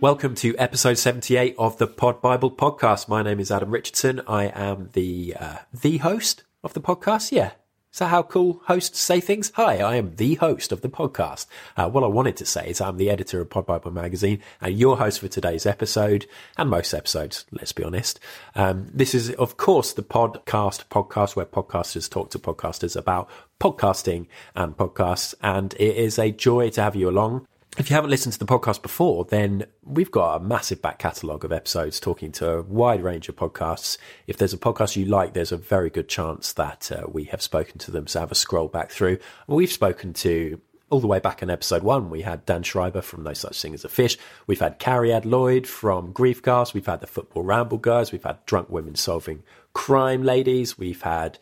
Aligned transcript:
Welcome 0.00 0.36
to 0.36 0.56
episode 0.58 0.96
78 0.96 1.56
of 1.58 1.78
the 1.78 1.88
Pod 1.88 2.22
Bible 2.22 2.52
podcast. 2.52 3.08
My 3.08 3.24
name 3.24 3.40
is 3.40 3.50
Adam 3.50 3.72
Richardson. 3.72 4.20
I 4.28 4.44
am 4.44 4.90
the 4.92 5.34
uh, 5.36 5.56
the 5.74 5.96
host 5.96 6.44
of 6.62 6.72
the 6.72 6.80
podcast. 6.80 7.32
Yeah. 7.32 7.50
Is 7.92 7.98
that 7.98 8.06
how 8.06 8.22
cool 8.22 8.62
hosts 8.66 9.00
say 9.00 9.18
things? 9.18 9.50
Hi, 9.56 9.78
I 9.78 9.96
am 9.96 10.14
the 10.14 10.36
host 10.36 10.70
of 10.70 10.82
the 10.82 10.88
podcast. 10.88 11.46
Uh, 11.76 11.88
what 11.90 12.04
I 12.04 12.06
wanted 12.06 12.36
to 12.36 12.46
say 12.46 12.68
is 12.68 12.80
I'm 12.80 12.96
the 12.96 13.10
editor 13.10 13.40
of 13.40 13.50
Pod 13.50 13.66
Bible 13.66 13.90
magazine 13.90 14.40
and 14.60 14.78
your 14.78 14.98
host 14.98 15.18
for 15.18 15.26
today's 15.26 15.66
episode 15.66 16.26
and 16.56 16.70
most 16.70 16.94
episodes, 16.94 17.44
let's 17.50 17.72
be 17.72 17.82
honest. 17.82 18.20
Um, 18.54 18.88
this 18.94 19.16
is, 19.16 19.30
of 19.30 19.56
course, 19.56 19.92
the 19.92 20.04
podcast 20.04 20.84
podcast 20.92 21.34
where 21.34 21.44
podcasters 21.44 22.08
talk 22.08 22.30
to 22.30 22.38
podcasters 22.38 22.94
about 22.94 23.28
podcasting 23.58 24.28
and 24.54 24.76
podcasts. 24.76 25.34
And 25.42 25.74
it 25.74 25.96
is 25.96 26.20
a 26.20 26.30
joy 26.30 26.70
to 26.70 26.82
have 26.82 26.94
you 26.94 27.08
along 27.08 27.48
if 27.76 27.90
you 27.90 27.94
haven't 27.94 28.10
listened 28.10 28.32
to 28.32 28.38
the 28.38 28.46
podcast 28.46 28.82
before, 28.82 29.24
then 29.26 29.66
we've 29.84 30.10
got 30.10 30.36
a 30.36 30.40
massive 30.40 30.80
back 30.80 30.98
catalogue 30.98 31.44
of 31.44 31.52
episodes 31.52 32.00
talking 32.00 32.32
to 32.32 32.50
a 32.50 32.62
wide 32.62 33.02
range 33.02 33.28
of 33.28 33.36
podcasts. 33.36 33.98
If 34.26 34.38
there's 34.38 34.54
a 34.54 34.58
podcast 34.58 34.96
you 34.96 35.04
like, 35.04 35.34
there's 35.34 35.52
a 35.52 35.56
very 35.56 35.90
good 35.90 36.08
chance 36.08 36.52
that 36.54 36.90
uh, 36.90 37.06
we 37.06 37.24
have 37.24 37.42
spoken 37.42 37.78
to 37.78 37.90
them. 37.90 38.06
So 38.06 38.20
have 38.20 38.32
a 38.32 38.36
scroll 38.36 38.68
back 38.68 38.90
through. 38.90 39.18
We've 39.46 39.70
spoken 39.70 40.12
to 40.14 40.60
all 40.90 41.00
the 41.00 41.06
way 41.06 41.18
back 41.18 41.42
in 41.42 41.50
episode 41.50 41.82
one, 41.82 42.08
we 42.10 42.22
had 42.22 42.46
Dan 42.46 42.62
Schreiber 42.62 43.02
from 43.02 43.22
No 43.22 43.34
Such 43.34 43.60
Thing 43.60 43.74
as 43.74 43.84
a 43.84 43.88
Fish. 43.88 44.16
We've 44.46 44.60
had 44.60 44.78
Cariad 44.78 45.24
Lloyd 45.24 45.66
from 45.66 46.12
Griefcast. 46.14 46.72
We've 46.72 46.86
had 46.86 47.00
the 47.00 47.06
Football 47.06 47.42
Ramble 47.42 47.78
guys. 47.78 48.10
We've 48.10 48.24
had 48.24 48.44
Drunk 48.46 48.70
Women 48.70 48.94
Solving 48.94 49.42
Crime 49.74 50.22
Ladies. 50.22 50.78
We've 50.78 51.02
had 51.02 51.38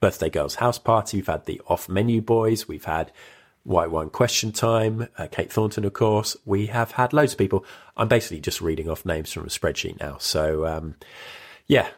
Birthday 0.00 0.28
Girls 0.28 0.56
House 0.56 0.78
Party. 0.78 1.18
We've 1.18 1.26
had 1.26 1.46
the 1.46 1.60
Off 1.66 1.88
Menu 1.88 2.20
Boys. 2.20 2.68
We've 2.68 2.84
had 2.84 3.10
White 3.64 3.90
Wine 3.90 4.10
Question 4.10 4.52
Time, 4.52 5.08
uh, 5.18 5.26
Kate 5.30 5.52
Thornton, 5.52 5.84
of 5.84 5.92
course. 5.92 6.36
We 6.44 6.66
have 6.66 6.92
had 6.92 7.12
loads 7.12 7.32
of 7.32 7.38
people. 7.38 7.64
I'm 7.96 8.08
basically 8.08 8.40
just 8.40 8.60
reading 8.60 8.88
off 8.88 9.04
names 9.04 9.32
from 9.32 9.44
a 9.44 9.48
spreadsheet 9.48 10.00
now. 10.00 10.16
So, 10.18 10.66
um, 10.66 10.96
yeah, 11.66 11.88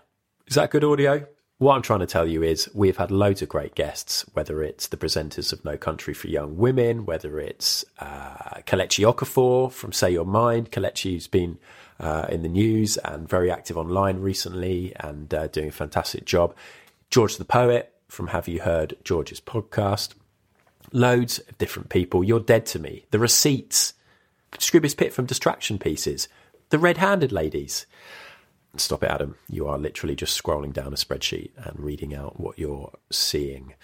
is 0.46 0.56
that 0.56 0.70
good 0.70 0.84
audio? 0.84 1.26
What 1.58 1.76
I'm 1.76 1.82
trying 1.82 2.00
to 2.00 2.06
tell 2.06 2.26
you 2.26 2.42
is 2.42 2.68
we've 2.74 2.96
had 2.96 3.12
loads 3.12 3.40
of 3.40 3.48
great 3.48 3.76
guests, 3.76 4.24
whether 4.32 4.64
it's 4.64 4.88
the 4.88 4.96
presenters 4.96 5.52
of 5.52 5.64
No 5.64 5.76
Country 5.76 6.12
for 6.12 6.26
Young 6.26 6.56
Women, 6.56 7.06
whether 7.06 7.38
it's 7.38 7.84
uh, 8.00 8.62
Kelechi 8.66 9.04
Okafor 9.04 9.70
from 9.70 9.92
Say 9.92 10.10
Your 10.10 10.24
Mind. 10.24 10.72
Kelechi's 10.72 11.28
been 11.28 11.58
uh, 12.00 12.26
in 12.28 12.42
the 12.42 12.48
news 12.48 12.96
and 12.96 13.28
very 13.28 13.48
active 13.48 13.78
online 13.78 14.18
recently 14.18 14.92
and 14.98 15.32
uh, 15.32 15.46
doing 15.46 15.68
a 15.68 15.72
fantastic 15.72 16.24
job. 16.24 16.56
George 17.10 17.36
the 17.36 17.44
Poet 17.44 17.94
from 18.08 18.26
Have 18.28 18.48
You 18.48 18.62
Heard 18.62 18.96
George's 19.04 19.40
podcast 19.40 20.14
loads 20.92 21.38
of 21.38 21.58
different 21.58 21.88
people. 21.88 22.24
You're 22.24 22.40
dead 22.40 22.66
to 22.66 22.78
me. 22.78 23.06
The 23.10 23.18
receipts, 23.18 23.94
Scroobius 24.52 24.96
Pip 24.96 25.12
from 25.12 25.26
Distraction 25.26 25.78
Pieces, 25.78 26.28
the 26.70 26.78
red-handed 26.78 27.32
ladies. 27.32 27.86
Stop 28.76 29.02
it, 29.02 29.10
Adam. 29.10 29.36
You 29.50 29.68
are 29.68 29.76
literally 29.76 30.16
just 30.16 30.42
scrolling 30.42 30.72
down 30.72 30.94
a 30.94 30.96
spreadsheet 30.96 31.50
and 31.56 31.78
reading 31.78 32.14
out 32.14 32.40
what 32.40 32.58
you're 32.58 32.90
seeing. 33.10 33.74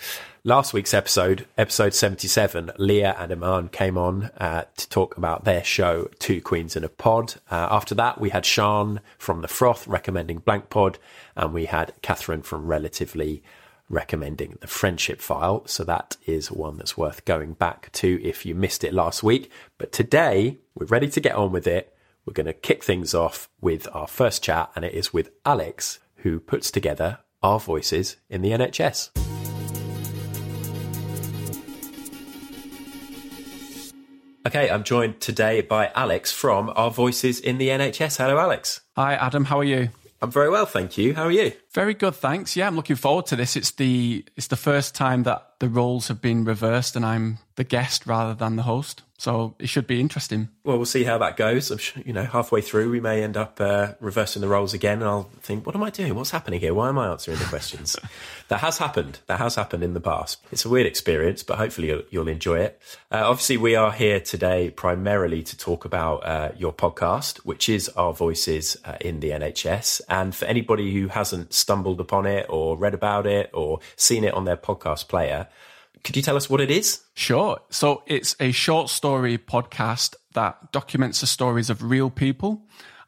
Last 0.45 0.73
week's 0.73 0.95
episode, 0.95 1.47
episode 1.59 1.93
77, 1.93 2.71
Leah 2.79 3.15
and 3.19 3.31
Iman 3.31 3.69
came 3.69 3.99
on 3.99 4.31
uh, 4.39 4.65
to 4.79 4.89
talk 4.89 5.19
about 5.19 5.45
their 5.45 5.63
show, 5.63 6.09
Two 6.19 6.41
Queens 6.41 6.75
in 6.75 6.85
a 6.85 6.89
Pod. 6.89 7.35
Uh, 7.51 7.69
after 7.71 7.95
that, 7.97 8.19
we 8.19 8.31
had 8.31 8.47
Sean 8.47 9.03
from 9.19 9.43
The 9.43 9.49
Froth 9.49 9.87
recommending 9.87 10.39
Blank 10.39 10.71
Pod, 10.71 10.99
and 11.37 11.53
we 11.53 11.67
had 11.67 11.93
Catherine 12.01 12.41
from 12.41 12.67
Relatively 12.67 13.43
recommending 13.89 14.59
the 14.61 14.67
friendship 14.67 15.21
file. 15.21 15.67
So 15.67 15.85
that 15.85 16.17
is 16.27 16.51
one 16.51 16.77
that's 16.77 16.97
worth 16.97 17.25
going 17.25 17.55
back 17.55 17.91
to 17.93 18.21
if 18.23 18.45
you 18.45 18.55
missed 18.55 18.85
it 18.85 18.95
last 18.95 19.23
week. 19.23 19.51
But 19.79 19.93
today 19.93 20.59
we're 20.75 20.87
ready 20.87 21.09
to 21.09 21.21
get 21.21 21.35
on 21.35 21.53
with 21.53 21.67
it. 21.67 21.95
We're 22.25 22.35
going 22.35 22.47
to 22.47 22.53
kick 22.53 22.85
things 22.85 23.15
off 23.15 23.49
with 23.61 23.89
our 23.95 24.07
first 24.07 24.43
chat, 24.45 24.71
and 24.77 24.85
it 24.85 24.93
is 24.93 25.15
with 25.15 25.31
Alex, 25.47 25.99
who 26.17 26.39
puts 26.41 26.71
together 26.71 27.21
our 27.43 27.59
voices 27.59 28.17
in 28.29 28.43
the 28.43 28.51
NHS. 28.51 29.11
Okay, 34.47 34.71
I'm 34.71 34.83
joined 34.83 35.21
today 35.21 35.61
by 35.61 35.91
Alex 35.95 36.33
from 36.33 36.73
Our 36.75 36.91
Voices 36.91 37.39
in 37.39 37.59
the 37.59 37.69
NHS. 37.69 38.17
Hello, 38.17 38.39
Alex. 38.39 38.81
Hi, 38.97 39.15
Adam. 39.15 39.45
How 39.45 39.59
are 39.59 39.65
you? 39.65 39.91
I'm 40.21 40.31
very 40.33 40.51
well, 40.51 40.67
thank 40.67 40.99
you. 40.99 41.15
How 41.15 41.25
are 41.25 41.31
you? 41.31 41.53
Very 41.73 41.95
good, 41.95 42.15
thanks. 42.15 42.57
Yeah, 42.57 42.67
I'm 42.67 42.77
looking 42.77 42.97
forward 42.97 43.27
to 43.27 43.37
this. 43.37 43.57
It's 43.57 43.71
the 43.71 44.25
it's 44.37 44.49
the 44.49 44.57
first 44.57 44.95
time 44.95 45.23
that 45.23 45.55
the 45.61 45.69
roles 45.69 46.09
have 46.09 46.21
been 46.21 46.45
reversed 46.45 46.97
and 46.97 47.07
I'm 47.07 47.39
the 47.55 47.65
guest 47.65 48.07
rather 48.07 48.35
than 48.35 48.57
the 48.57 48.65
host. 48.65 49.03
So 49.19 49.57
it 49.59 49.69
should 49.69 49.89
be 49.89 50.01
interesting. 50.01 50.49
Well, 50.63 50.77
we'll 50.77 50.87
see 50.87 51.03
how 51.03 51.19
that 51.19 51.37
goes. 51.37 51.73
I'm 51.73 51.79
sure, 51.79 52.01
you 52.07 52.13
know, 52.13 52.23
halfway 52.23 52.61
through, 52.61 52.89
we 52.89 53.01
may 53.01 53.25
end 53.25 53.37
up 53.37 53.61
uh, 53.61 53.95
reversing 53.99 54.43
the 54.43 54.49
roles 54.49 54.73
again, 54.73 55.01
and 55.01 55.09
I'll 55.09 55.29
think, 55.41 55.67
what 55.67 55.75
am 55.75 55.83
I 55.83 55.91
doing? 55.91 56.15
What's 56.15 56.31
happening 56.31 56.61
here? 56.61 56.73
Why 56.73 56.89
am 56.89 57.01
I 57.01 57.09
answering 57.09 57.39
the 57.39 57.45
questions? 57.47 57.97
that 58.49 58.61
has 58.61 58.79
happened. 58.79 59.19
That 59.27 59.41
has 59.41 59.57
happened 59.57 59.83
in 59.83 59.95
the 59.95 60.01
past. 60.01 60.39
It's 60.53 60.65
a 60.65 60.69
weird 60.69 60.87
experience, 60.87 61.43
but 61.43 61.59
hopefully 61.59 61.89
you'll, 61.89 62.03
you'll 62.11 62.29
enjoy 62.29 62.61
it. 62.61 62.81
Uh, 63.11 63.29
obviously, 63.29 63.57
we 63.57 63.75
are 63.75 63.91
here 63.91 64.21
today 64.21 64.71
primarily 64.71 65.43
to 65.43 65.59
talk 65.59 65.85
about 65.85 66.25
uh, 66.25 66.53
your 66.57 66.73
podcast, 66.73 67.39
which 67.39 67.69
is 67.69 67.89
Our 67.91 68.13
Voices 68.15 68.77
uh, 68.85 68.99
in 69.01 69.19
the 69.19 69.31
NHS. 69.31 70.01
And 70.09 70.33
for 70.33 70.45
anybody 70.45 70.95
who 70.95 71.09
hasn't 71.09 71.53
stumbled 71.53 72.01
upon 72.01 72.25
it 72.27 72.47
or 72.49 72.77
read 72.77 72.95
about 72.95 73.27
it 73.27 73.51
or 73.53 73.81
seen 73.97 74.23
it 74.23 74.35
on 74.35 74.45
their 74.45 74.57
podcast 74.57 75.09
player, 75.09 75.49
could 76.05 76.17
you 76.17 76.23
tell 76.23 76.37
us 76.37 76.49
what 76.49 76.61
it 76.61 76.71
is? 76.71 77.03
Sure. 77.15 77.59
So 77.71 78.03
it's 78.07 78.37
a 78.41 78.53
short 78.53 78.89
story 78.91 79.39
podcast 79.39 80.15
that 80.35 80.73
documents 80.73 81.21
the 81.21 81.27
stories 81.27 81.71
of 81.71 81.83
real 81.83 82.11
people. 82.11 82.63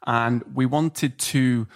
And 0.05 0.43
we 0.53 0.65
wanted 0.65 1.19
to 1.19 1.67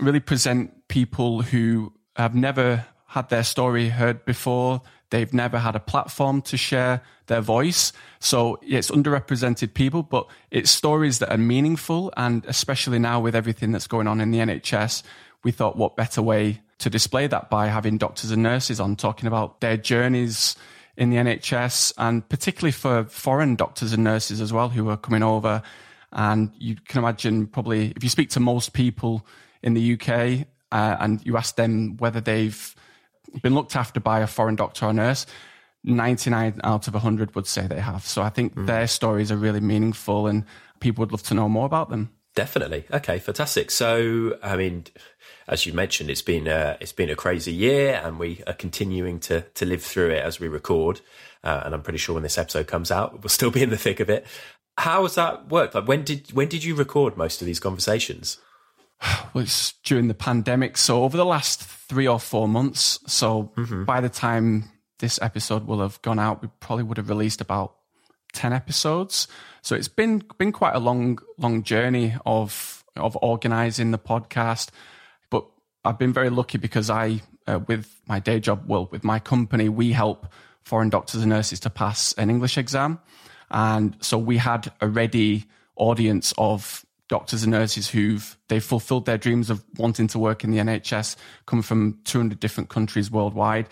really 0.00 0.20
present 0.20 0.88
people 0.88 1.42
who 1.42 1.92
have 2.16 2.34
never 2.34 2.86
had 3.06 3.28
their 3.28 3.44
story 3.44 3.88
heard 3.88 4.24
before. 4.24 4.82
They've 5.10 5.32
never 5.32 5.58
had 5.58 5.76
a 5.76 5.80
platform 5.80 6.42
to 6.42 6.56
share 6.56 7.02
their 7.26 7.40
voice. 7.40 7.92
So 8.18 8.58
it's 8.62 8.90
underrepresented 8.90 9.74
people, 9.74 10.02
but 10.02 10.26
it's 10.50 10.70
stories 10.70 11.20
that 11.20 11.32
are 11.32 11.38
meaningful. 11.38 12.12
And 12.16 12.44
especially 12.46 12.98
now 12.98 13.20
with 13.20 13.34
everything 13.34 13.72
that's 13.72 13.86
going 13.86 14.06
on 14.06 14.20
in 14.20 14.30
the 14.30 14.38
NHS, 14.38 15.02
we 15.42 15.52
thought 15.52 15.76
what 15.76 15.96
better 15.96 16.22
way 16.22 16.60
to 16.78 16.90
display 16.90 17.26
that 17.26 17.50
by 17.50 17.68
having 17.68 17.98
doctors 17.98 18.30
and 18.30 18.42
nurses 18.42 18.80
on 18.80 18.96
talking 18.96 19.26
about 19.26 19.60
their 19.60 19.76
journeys 19.76 20.56
in 20.96 21.10
the 21.10 21.16
NHS 21.16 21.92
and 21.98 22.28
particularly 22.28 22.72
for 22.72 23.04
foreign 23.04 23.56
doctors 23.56 23.92
and 23.92 24.04
nurses 24.04 24.40
as 24.40 24.52
well 24.52 24.68
who 24.68 24.88
are 24.88 24.96
coming 24.96 25.22
over. 25.22 25.62
And 26.12 26.52
you 26.58 26.76
can 26.76 27.00
imagine 27.00 27.46
probably 27.46 27.92
if 27.96 28.02
you 28.04 28.08
speak 28.08 28.30
to 28.30 28.40
most 28.40 28.72
people 28.72 29.26
in 29.62 29.74
the 29.74 29.94
UK 29.94 30.46
uh, 30.70 30.96
and 31.00 31.24
you 31.26 31.36
ask 31.36 31.56
them 31.56 31.96
whether 31.96 32.20
they've 32.20 32.74
been 33.42 33.54
looked 33.54 33.74
after 33.74 33.98
by 33.98 34.20
a 34.20 34.26
foreign 34.26 34.54
doctor 34.54 34.86
or 34.86 34.92
nurse, 34.92 35.26
99 35.82 36.60
out 36.62 36.88
of 36.88 36.94
100 36.94 37.34
would 37.34 37.46
say 37.46 37.66
they 37.66 37.80
have. 37.80 38.06
So 38.06 38.22
I 38.22 38.28
think 38.28 38.54
mm. 38.54 38.66
their 38.66 38.86
stories 38.86 39.32
are 39.32 39.36
really 39.36 39.60
meaningful 39.60 40.26
and 40.26 40.44
people 40.80 41.02
would 41.02 41.12
love 41.12 41.22
to 41.24 41.34
know 41.34 41.48
more 41.48 41.66
about 41.66 41.90
them. 41.90 42.10
Definitely. 42.34 42.84
Okay, 42.92 43.20
fantastic. 43.20 43.70
So, 43.70 44.36
I 44.42 44.56
mean, 44.56 44.86
as 45.46 45.66
you 45.66 45.72
mentioned, 45.72 46.10
it's 46.10 46.22
been 46.22 46.48
a, 46.48 46.76
it's 46.80 46.92
been 46.92 47.10
a 47.10 47.14
crazy 47.14 47.52
year, 47.52 48.00
and 48.02 48.18
we 48.18 48.42
are 48.46 48.54
continuing 48.54 49.20
to 49.20 49.42
to 49.42 49.64
live 49.64 49.82
through 49.82 50.10
it 50.10 50.22
as 50.22 50.40
we 50.40 50.48
record. 50.48 51.00
Uh, 51.44 51.62
and 51.64 51.74
I'm 51.74 51.82
pretty 51.82 51.98
sure 51.98 52.14
when 52.14 52.22
this 52.22 52.38
episode 52.38 52.66
comes 52.66 52.90
out, 52.90 53.22
we'll 53.22 53.28
still 53.28 53.50
be 53.50 53.62
in 53.62 53.70
the 53.70 53.76
thick 53.76 54.00
of 54.00 54.10
it. 54.10 54.26
How 54.76 55.02
has 55.02 55.14
that 55.14 55.48
worked? 55.48 55.74
Like, 55.74 55.86
when 55.86 56.02
did 56.02 56.32
when 56.32 56.48
did 56.48 56.64
you 56.64 56.74
record 56.74 57.16
most 57.16 57.40
of 57.40 57.46
these 57.46 57.60
conversations? 57.60 58.38
Well, 59.34 59.42
it's 59.42 59.72
during 59.84 60.08
the 60.08 60.14
pandemic, 60.14 60.76
so 60.76 61.02
over 61.02 61.16
the 61.16 61.24
last 61.24 61.62
three 61.62 62.06
or 62.06 62.20
four 62.20 62.48
months. 62.48 63.00
So 63.06 63.52
mm-hmm. 63.56 63.84
by 63.84 64.00
the 64.00 64.08
time 64.08 64.70
this 65.00 65.18
episode 65.20 65.66
will 65.66 65.80
have 65.80 66.00
gone 66.02 66.18
out, 66.18 66.40
we 66.40 66.48
probably 66.60 66.84
would 66.84 66.96
have 66.96 67.08
released 67.08 67.40
about 67.40 67.74
ten 68.34 68.52
episodes. 68.52 69.28
So 69.62 69.74
it's 69.74 69.88
been 69.88 70.22
been 70.36 70.52
quite 70.52 70.74
a 70.74 70.78
long 70.78 71.18
long 71.38 71.62
journey 71.62 72.14
of 72.26 72.84
of 72.96 73.16
organizing 73.22 73.90
the 73.90 73.98
podcast. 73.98 74.68
But 75.30 75.46
I've 75.84 75.98
been 75.98 76.12
very 76.12 76.30
lucky 76.30 76.58
because 76.58 76.90
I, 76.90 77.22
uh, 77.46 77.60
with 77.66 77.88
my 78.06 78.20
day 78.20 78.40
job, 78.40 78.64
well, 78.66 78.88
with 78.90 79.04
my 79.04 79.18
company, 79.18 79.68
we 79.68 79.92
help 79.92 80.26
foreign 80.62 80.90
doctors 80.90 81.22
and 81.22 81.30
nurses 81.30 81.60
to 81.60 81.70
pass 81.70 82.12
an 82.14 82.30
English 82.30 82.58
exam. 82.58 82.98
And 83.50 83.96
so 84.00 84.18
we 84.18 84.38
had 84.38 84.72
a 84.80 84.88
ready 84.88 85.44
audience 85.76 86.32
of 86.38 86.84
doctors 87.08 87.42
and 87.42 87.52
nurses 87.52 87.88
who've 87.88 88.36
they've 88.48 88.64
fulfilled 88.64 89.06
their 89.06 89.18
dreams 89.18 89.50
of 89.50 89.62
wanting 89.76 90.06
to 90.08 90.18
work 90.18 90.42
in 90.44 90.50
the 90.50 90.58
NHS, 90.58 91.16
coming 91.46 91.62
from 91.62 91.98
200 92.04 92.40
different 92.40 92.70
countries 92.70 93.10
worldwide. 93.10 93.68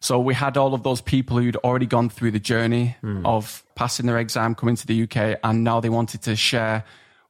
So 0.00 0.18
we 0.18 0.32
had 0.34 0.56
all 0.56 0.72
of 0.72 0.82
those 0.82 1.00
people 1.00 1.38
who'd 1.38 1.56
already 1.56 1.86
gone 1.86 2.08
through 2.08 2.30
the 2.30 2.40
journey 2.40 2.96
mm. 3.02 3.24
of 3.26 3.62
passing 3.74 4.06
their 4.06 4.18
exam, 4.18 4.54
coming 4.54 4.76
to 4.76 4.86
the 4.86 5.02
UK, 5.02 5.38
and 5.44 5.62
now 5.62 5.80
they 5.80 5.90
wanted 5.90 6.22
to 6.22 6.36
share 6.36 6.84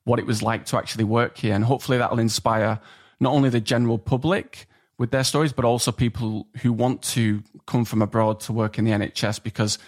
what 0.05 0.19
it 0.19 0.27
was 0.27 0.43
like 0.43 0.67
to 0.67 0.77
actually 0.77 1.05
work 1.05 1.37
here. 1.37 1.55
And 1.55 1.65
hopefully 1.65 1.99
that'll 1.99 2.21
inspire 2.21 2.81
not 3.19 3.33
only 3.33 3.49
the 3.49 3.61
general 3.61 3.99
public 3.99 4.67
with 4.99 5.11
their 5.11 5.25
stories, 5.25 5.53
but 5.53 5.65
also 5.65 5.91
people 5.91 6.47
who 6.63 6.73
want 6.73 7.03
to 7.03 7.43
come 7.67 7.85
from 7.85 8.03
abroad 8.03 8.39
to 8.41 8.53
work 8.53 8.79
in 8.79 8.85
the 8.85 8.93
NHS 8.93 9.43
because, 9.43 9.79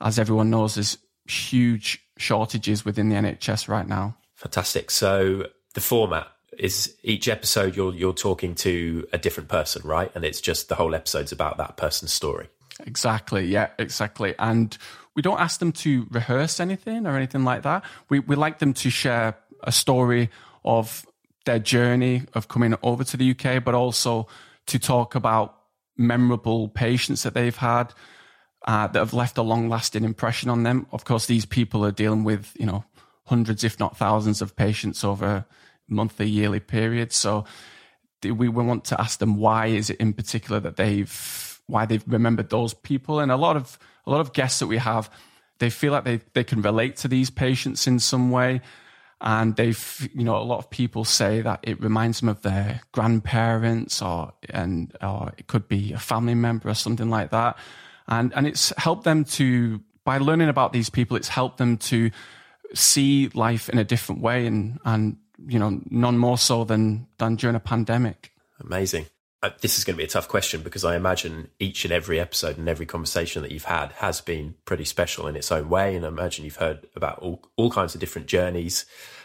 as 0.00 0.18
everyone 0.18 0.50
knows, 0.50 0.74
there's 0.74 0.98
huge 1.26 2.02
shortages 2.18 2.84
within 2.84 3.08
the 3.08 3.16
NHS 3.16 3.68
right 3.68 3.86
now. 3.86 4.16
Fantastic. 4.34 4.90
So 4.90 5.46
the 5.74 5.80
format 5.80 6.28
is 6.58 6.94
each 7.02 7.28
episode 7.28 7.76
you're 7.76 7.94
you're 7.94 8.12
talking 8.12 8.54
to 8.56 9.06
a 9.12 9.18
different 9.18 9.48
person, 9.48 9.82
right? 9.84 10.10
And 10.14 10.24
it's 10.24 10.40
just 10.40 10.68
the 10.68 10.74
whole 10.74 10.94
episode's 10.94 11.32
about 11.32 11.58
that 11.58 11.76
person's 11.76 12.12
story. 12.12 12.48
Exactly. 12.86 13.46
Yeah, 13.46 13.68
exactly. 13.78 14.34
And 14.38 14.76
we 15.14 15.22
don't 15.22 15.40
ask 15.40 15.60
them 15.60 15.72
to 15.72 16.06
rehearse 16.10 16.60
anything 16.60 17.06
or 17.06 17.16
anything 17.16 17.44
like 17.44 17.62
that. 17.62 17.84
We 18.08 18.20
we 18.20 18.36
like 18.36 18.58
them 18.58 18.74
to 18.74 18.90
share 18.90 19.36
a 19.62 19.72
story 19.72 20.30
of 20.64 21.06
their 21.44 21.58
journey 21.58 22.22
of 22.34 22.48
coming 22.48 22.74
over 22.82 23.04
to 23.04 23.16
the 23.16 23.30
UK, 23.30 23.62
but 23.64 23.74
also 23.74 24.28
to 24.66 24.78
talk 24.78 25.14
about 25.14 25.56
memorable 25.96 26.68
patients 26.68 27.22
that 27.22 27.34
they've 27.34 27.56
had 27.56 27.92
uh, 28.66 28.86
that 28.88 28.98
have 28.98 29.14
left 29.14 29.38
a 29.38 29.42
long 29.42 29.68
lasting 29.68 30.04
impression 30.04 30.50
on 30.50 30.62
them. 30.62 30.86
Of 30.92 31.04
course, 31.04 31.26
these 31.26 31.46
people 31.46 31.84
are 31.84 31.92
dealing 31.92 32.24
with, 32.24 32.54
you 32.58 32.66
know, 32.66 32.84
hundreds, 33.26 33.64
if 33.64 33.78
not 33.78 33.96
thousands 33.96 34.42
of 34.42 34.56
patients 34.56 35.04
over 35.04 35.44
monthly, 35.90 36.28
yearly 36.28 36.60
periods. 36.60 37.16
So 37.16 37.44
we 38.22 38.48
want 38.48 38.84
to 38.86 39.00
ask 39.00 39.18
them 39.18 39.36
why 39.36 39.66
is 39.66 39.90
it 39.90 39.96
in 39.96 40.12
particular 40.12 40.60
that 40.60 40.76
they've, 40.76 41.60
why 41.66 41.86
they've 41.86 42.04
remembered 42.06 42.50
those 42.50 42.74
people. 42.74 43.20
And 43.20 43.32
a 43.32 43.36
lot 43.36 43.56
of, 43.56 43.78
a 44.06 44.10
lot 44.10 44.20
of 44.20 44.32
guests 44.32 44.58
that 44.60 44.66
we 44.66 44.78
have, 44.78 45.10
they 45.58 45.70
feel 45.70 45.92
like 45.92 46.04
they, 46.04 46.20
they 46.34 46.44
can 46.44 46.62
relate 46.62 46.96
to 46.96 47.08
these 47.08 47.30
patients 47.30 47.86
in 47.86 47.98
some 47.98 48.30
way 48.30 48.60
and 49.20 49.56
they've 49.56 50.08
you 50.14 50.24
know 50.24 50.36
a 50.36 50.42
lot 50.42 50.58
of 50.58 50.70
people 50.70 51.04
say 51.04 51.42
that 51.42 51.60
it 51.62 51.80
reminds 51.80 52.20
them 52.20 52.28
of 52.28 52.40
their 52.42 52.80
grandparents 52.92 54.00
or 54.00 54.32
and 54.48 54.96
or 55.02 55.32
it 55.36 55.46
could 55.46 55.68
be 55.68 55.92
a 55.92 55.98
family 55.98 56.34
member 56.34 56.68
or 56.68 56.74
something 56.74 57.10
like 57.10 57.30
that 57.30 57.56
and 58.08 58.32
and 58.34 58.46
it's 58.46 58.72
helped 58.78 59.04
them 59.04 59.24
to 59.24 59.80
by 60.04 60.18
learning 60.18 60.48
about 60.48 60.72
these 60.72 60.88
people 60.88 61.16
it's 61.16 61.28
helped 61.28 61.58
them 61.58 61.76
to 61.76 62.10
see 62.72 63.28
life 63.34 63.68
in 63.68 63.78
a 63.78 63.84
different 63.84 64.22
way 64.22 64.46
and 64.46 64.78
and 64.84 65.16
you 65.46 65.58
know 65.58 65.80
none 65.90 66.18
more 66.18 66.38
so 66.38 66.64
than 66.64 67.06
than 67.18 67.36
during 67.36 67.56
a 67.56 67.60
pandemic 67.60 68.32
amazing 68.60 69.06
uh, 69.42 69.50
this 69.62 69.78
is 69.78 69.84
going 69.84 69.94
to 69.94 69.98
be 69.98 70.04
a 70.04 70.08
tough 70.08 70.28
question 70.28 70.60
because 70.60 70.84
I 70.84 70.96
imagine 70.96 71.48
each 71.58 71.84
and 71.84 71.92
every 71.92 72.20
episode 72.20 72.58
and 72.58 72.68
every 72.68 72.84
conversation 72.84 73.42
that 73.42 73.50
you've 73.50 73.64
had 73.64 73.92
has 73.92 74.20
been 74.20 74.54
pretty 74.66 74.84
special 74.84 75.26
in 75.26 75.36
its 75.36 75.50
own 75.50 75.70
way. 75.70 75.96
And 75.96 76.04
I 76.04 76.08
imagine 76.08 76.44
you've 76.44 76.56
heard 76.56 76.86
about 76.94 77.20
all, 77.20 77.42
all 77.56 77.70
kinds 77.70 77.94
of 77.94 78.00
different 78.00 78.28
journeys 78.28 78.84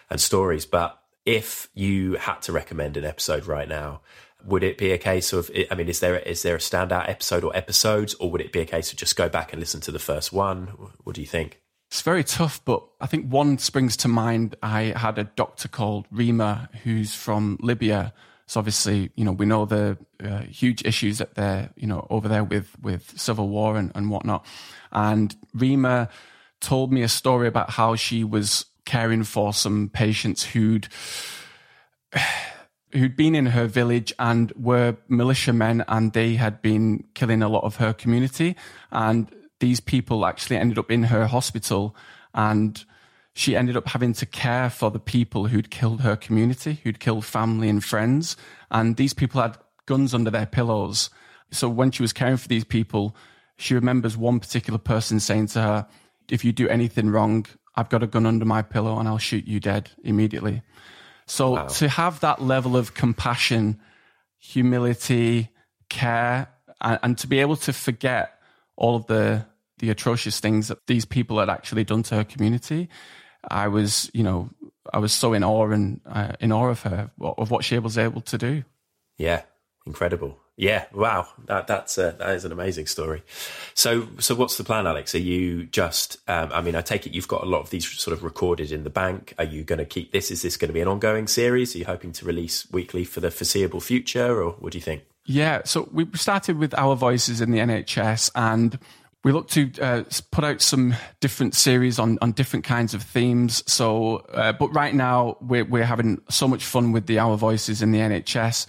and 0.10 0.22
stories. 0.22 0.66
But 0.66 0.98
if 1.26 1.68
you 1.74 2.14
had 2.14 2.42
to 2.44 2.54
recommend 2.54 2.96
an 2.96 3.04
episode 3.04 3.46
right 3.46 3.68
now, 3.68 4.02
would 4.46 4.64
it 4.64 4.78
be 4.78 4.92
a 4.92 4.98
case 4.98 5.34
of, 5.34 5.52
I 5.70 5.76
mean, 5.76 5.90
is 5.90 6.00
there, 6.00 6.18
is 6.20 6.44
there 6.44 6.56
a 6.56 6.60
standout 6.60 7.10
episode 7.10 7.44
or 7.44 7.56
episodes, 7.56 8.14
or 8.14 8.32
would 8.32 8.42
it 8.42 8.54
be 8.54 8.62
a 8.62 8.66
case 8.66 8.92
of 8.92 8.98
just 8.98 9.18
go 9.18 9.28
back 9.28 9.52
and 9.52 9.60
listen 9.60 9.82
to 9.82 9.92
the 9.92 10.00
first 10.00 10.32
one? 10.32 10.68
What 11.04 11.16
do 11.16 11.22
you 11.22 11.28
think? 11.28 11.60
It's 11.88 12.02
very 12.02 12.24
tough, 12.24 12.64
but 12.66 12.84
I 13.00 13.08
think 13.08 13.32
one 13.32 13.58
springs 13.58 13.96
to 13.98 14.08
mind. 14.08 14.56
I 14.62 14.94
had 14.96 15.18
a 15.18 15.24
doctor 15.24 15.68
called 15.68 16.08
Rima 16.12 16.70
who's 16.84 17.14
from 17.14 17.58
Libya 17.62 18.14
so 18.48 18.60
obviously, 18.60 19.12
you 19.16 19.26
know, 19.26 19.32
we 19.32 19.46
know 19.46 19.66
the 19.66 19.98
uh, 20.24 20.42
huge 20.42 20.86
issues 20.86 21.18
that 21.18 21.36
they're, 21.36 21.72
you 21.76 21.88
know, 21.88 22.06
over 22.10 22.28
there 22.28 22.44
with 22.44 22.78
with 22.80 23.20
civil 23.20 23.50
war 23.50 23.76
and, 23.76 23.92
and 23.96 24.10
whatnot. 24.10 24.46
And 24.92 25.36
Rima 25.54 26.10
told 26.62 26.92
me 26.92 27.02
a 27.02 27.08
story 27.08 27.48
about 27.48 27.72
how 27.72 27.96
she 27.96 28.24
was 28.24 28.66
caring 28.86 29.24
for 29.24 29.52
some 29.52 29.90
patients 29.90 30.44
who'd 30.44 30.88
who'd 32.92 33.16
been 33.18 33.36
in 33.36 33.48
her 33.48 33.66
village 33.66 34.14
and 34.20 34.52
were 34.56 34.96
militiamen 35.10 35.84
and 35.88 36.14
they 36.14 36.36
had 36.36 36.62
been 36.62 37.04
killing 37.14 37.42
a 37.42 37.50
lot 37.50 37.64
of 37.64 37.78
her 37.78 37.94
community. 37.94 38.56
And 38.92 39.28
these 39.66 39.80
people 39.80 40.28
actually 40.28 40.58
ended 40.58 40.78
up 40.78 40.92
in 40.92 41.06
her 41.06 41.26
hospital 41.26 41.96
and 42.36 42.86
she 43.34 43.56
ended 43.56 43.76
up 43.76 43.88
having 43.88 44.14
to 44.14 44.26
care 44.28 44.70
for 44.70 44.92
the 44.92 45.00
people 45.00 45.48
who'd 45.48 45.72
killed 45.72 46.02
her 46.02 46.16
community, 46.16 46.82
who'd 46.84 47.00
killed 47.00 47.26
family 47.26 47.68
and 47.68 47.84
friends. 47.84 48.38
And 48.70 48.96
these 48.96 49.16
people 49.16 49.42
had 49.42 49.58
guns 49.88 50.14
under 50.14 50.30
their 50.30 50.46
pillows. 50.46 51.10
So 51.50 51.68
when 51.68 51.90
she 51.90 52.04
was 52.04 52.14
caring 52.14 52.38
for 52.38 52.48
these 52.48 52.64
people, 52.64 53.16
she 53.58 53.74
remembers 53.74 54.16
one 54.16 54.40
particular 54.40 54.78
person 54.78 55.20
saying 55.20 55.48
to 55.48 55.62
her, 55.64 55.88
If 56.30 56.46
you 56.46 56.52
do 56.52 56.70
anything 56.70 57.10
wrong, 57.10 57.48
I've 57.76 57.90
got 57.90 58.04
a 58.04 58.08
gun 58.08 58.28
under 58.28 58.46
my 58.46 58.62
pillow 58.62 59.00
and 59.00 59.08
I'll 59.08 59.18
shoot 59.18 59.48
you 59.48 59.60
dead 59.60 59.90
immediately. 60.04 60.62
So 61.26 61.52
wow. 61.54 61.68
to 61.80 61.90
have 61.90 62.20
that 62.20 62.40
level 62.40 62.78
of 62.78 62.94
compassion, 62.94 63.82
humility, 64.38 65.50
care, 65.90 66.50
and, 66.82 67.00
and 67.02 67.18
to 67.18 67.26
be 67.26 67.40
able 67.40 67.56
to 67.56 67.74
forget 67.74 68.40
all 68.76 68.96
of 68.96 69.08
the 69.08 69.46
the 69.80 69.90
atrocious 69.90 70.40
things 70.40 70.68
that 70.68 70.88
these 70.88 71.06
people 71.06 71.40
had 71.40 71.50
actually 71.50 71.84
done 71.84 72.04
to 72.04 72.16
her 72.16 72.24
community 72.24 72.90
I 73.50 73.68
was, 73.68 74.10
you 74.14 74.24
know, 74.24 74.50
I 74.94 75.00
was 75.00 75.14
so 75.14 75.34
in 75.34 75.44
awe 75.44 75.70
and 75.70 76.02
uh, 76.06 76.34
in 76.40 76.52
awe 76.52 76.70
of 76.70 76.82
her 76.84 77.12
of 77.20 77.52
what 77.52 77.64
she 77.64 77.78
was 77.80 77.98
able 77.98 78.22
to 78.22 78.38
do. 78.38 78.64
Yeah, 79.18 79.44
incredible. 79.86 80.40
Yeah, 80.58 80.86
wow, 80.94 81.28
that 81.48 81.68
that's 81.68 81.98
a, 81.98 82.16
that 82.18 82.30
is 82.30 82.46
an 82.46 82.54
amazing 82.54 82.86
story. 82.86 83.24
So, 83.74 84.08
so 84.20 84.36
what's 84.36 84.58
the 84.58 84.64
plan, 84.64 84.88
Alex? 84.88 85.14
Are 85.14 85.20
you 85.20 85.66
just? 85.66 86.18
Um, 86.30 86.50
I 86.54 86.62
mean, 86.62 86.76
I 86.76 86.82
take 86.82 87.06
it 87.06 87.14
you've 87.14 87.28
got 87.28 87.44
a 87.44 87.46
lot 87.46 87.60
of 87.60 87.72
these 87.72 87.86
sort 87.86 88.16
of 88.16 88.24
recorded 88.24 88.72
in 88.72 88.86
the 88.86 88.90
bank. 88.90 89.34
Are 89.38 89.44
you 89.44 89.66
going 89.66 89.80
to 89.80 89.86
keep 89.86 90.14
this? 90.14 90.32
Is 90.32 90.44
this 90.44 90.56
going 90.56 90.70
to 90.70 90.74
be 90.74 90.80
an 90.80 90.88
ongoing 90.88 91.28
series? 91.28 91.76
Are 91.76 91.80
you 91.80 91.86
hoping 91.86 92.14
to 92.14 92.26
release 92.26 92.72
weekly 92.72 93.04
for 93.04 93.20
the 93.20 93.32
foreseeable 93.32 93.82
future, 93.82 94.42
or 94.42 94.52
what 94.52 94.72
do 94.72 94.78
you 94.78 94.82
think? 94.82 95.04
Yeah, 95.26 95.64
so 95.66 95.90
we 95.92 96.08
started 96.14 96.58
with 96.58 96.74
our 96.76 96.96
voices 96.96 97.42
in 97.42 97.52
the 97.52 97.58
NHS, 97.58 98.32
and 98.36 98.80
we 99.26 99.32
look 99.32 99.48
to 99.48 99.72
uh, 99.82 100.04
put 100.30 100.44
out 100.44 100.62
some 100.62 100.94
different 101.20 101.56
series 101.56 101.98
on, 101.98 102.20
on 102.22 102.32
different 102.32 102.64
kinds 102.64 102.94
of 102.94 103.02
themes. 103.02 103.64
So, 103.66 104.18
uh, 104.18 104.54
but 104.54 104.68
right 104.68 104.94
now 104.94 105.38
we're, 105.42 105.66
we're 105.66 105.84
having 105.84 106.22
so 106.30 106.48
much 106.48 106.64
fun 106.64 106.92
with 106.92 107.08
the 107.08 107.18
Our 107.18 107.36
Voices 107.36 107.82
in 107.82 107.92
the 107.92 107.98
NHS. 107.98 108.68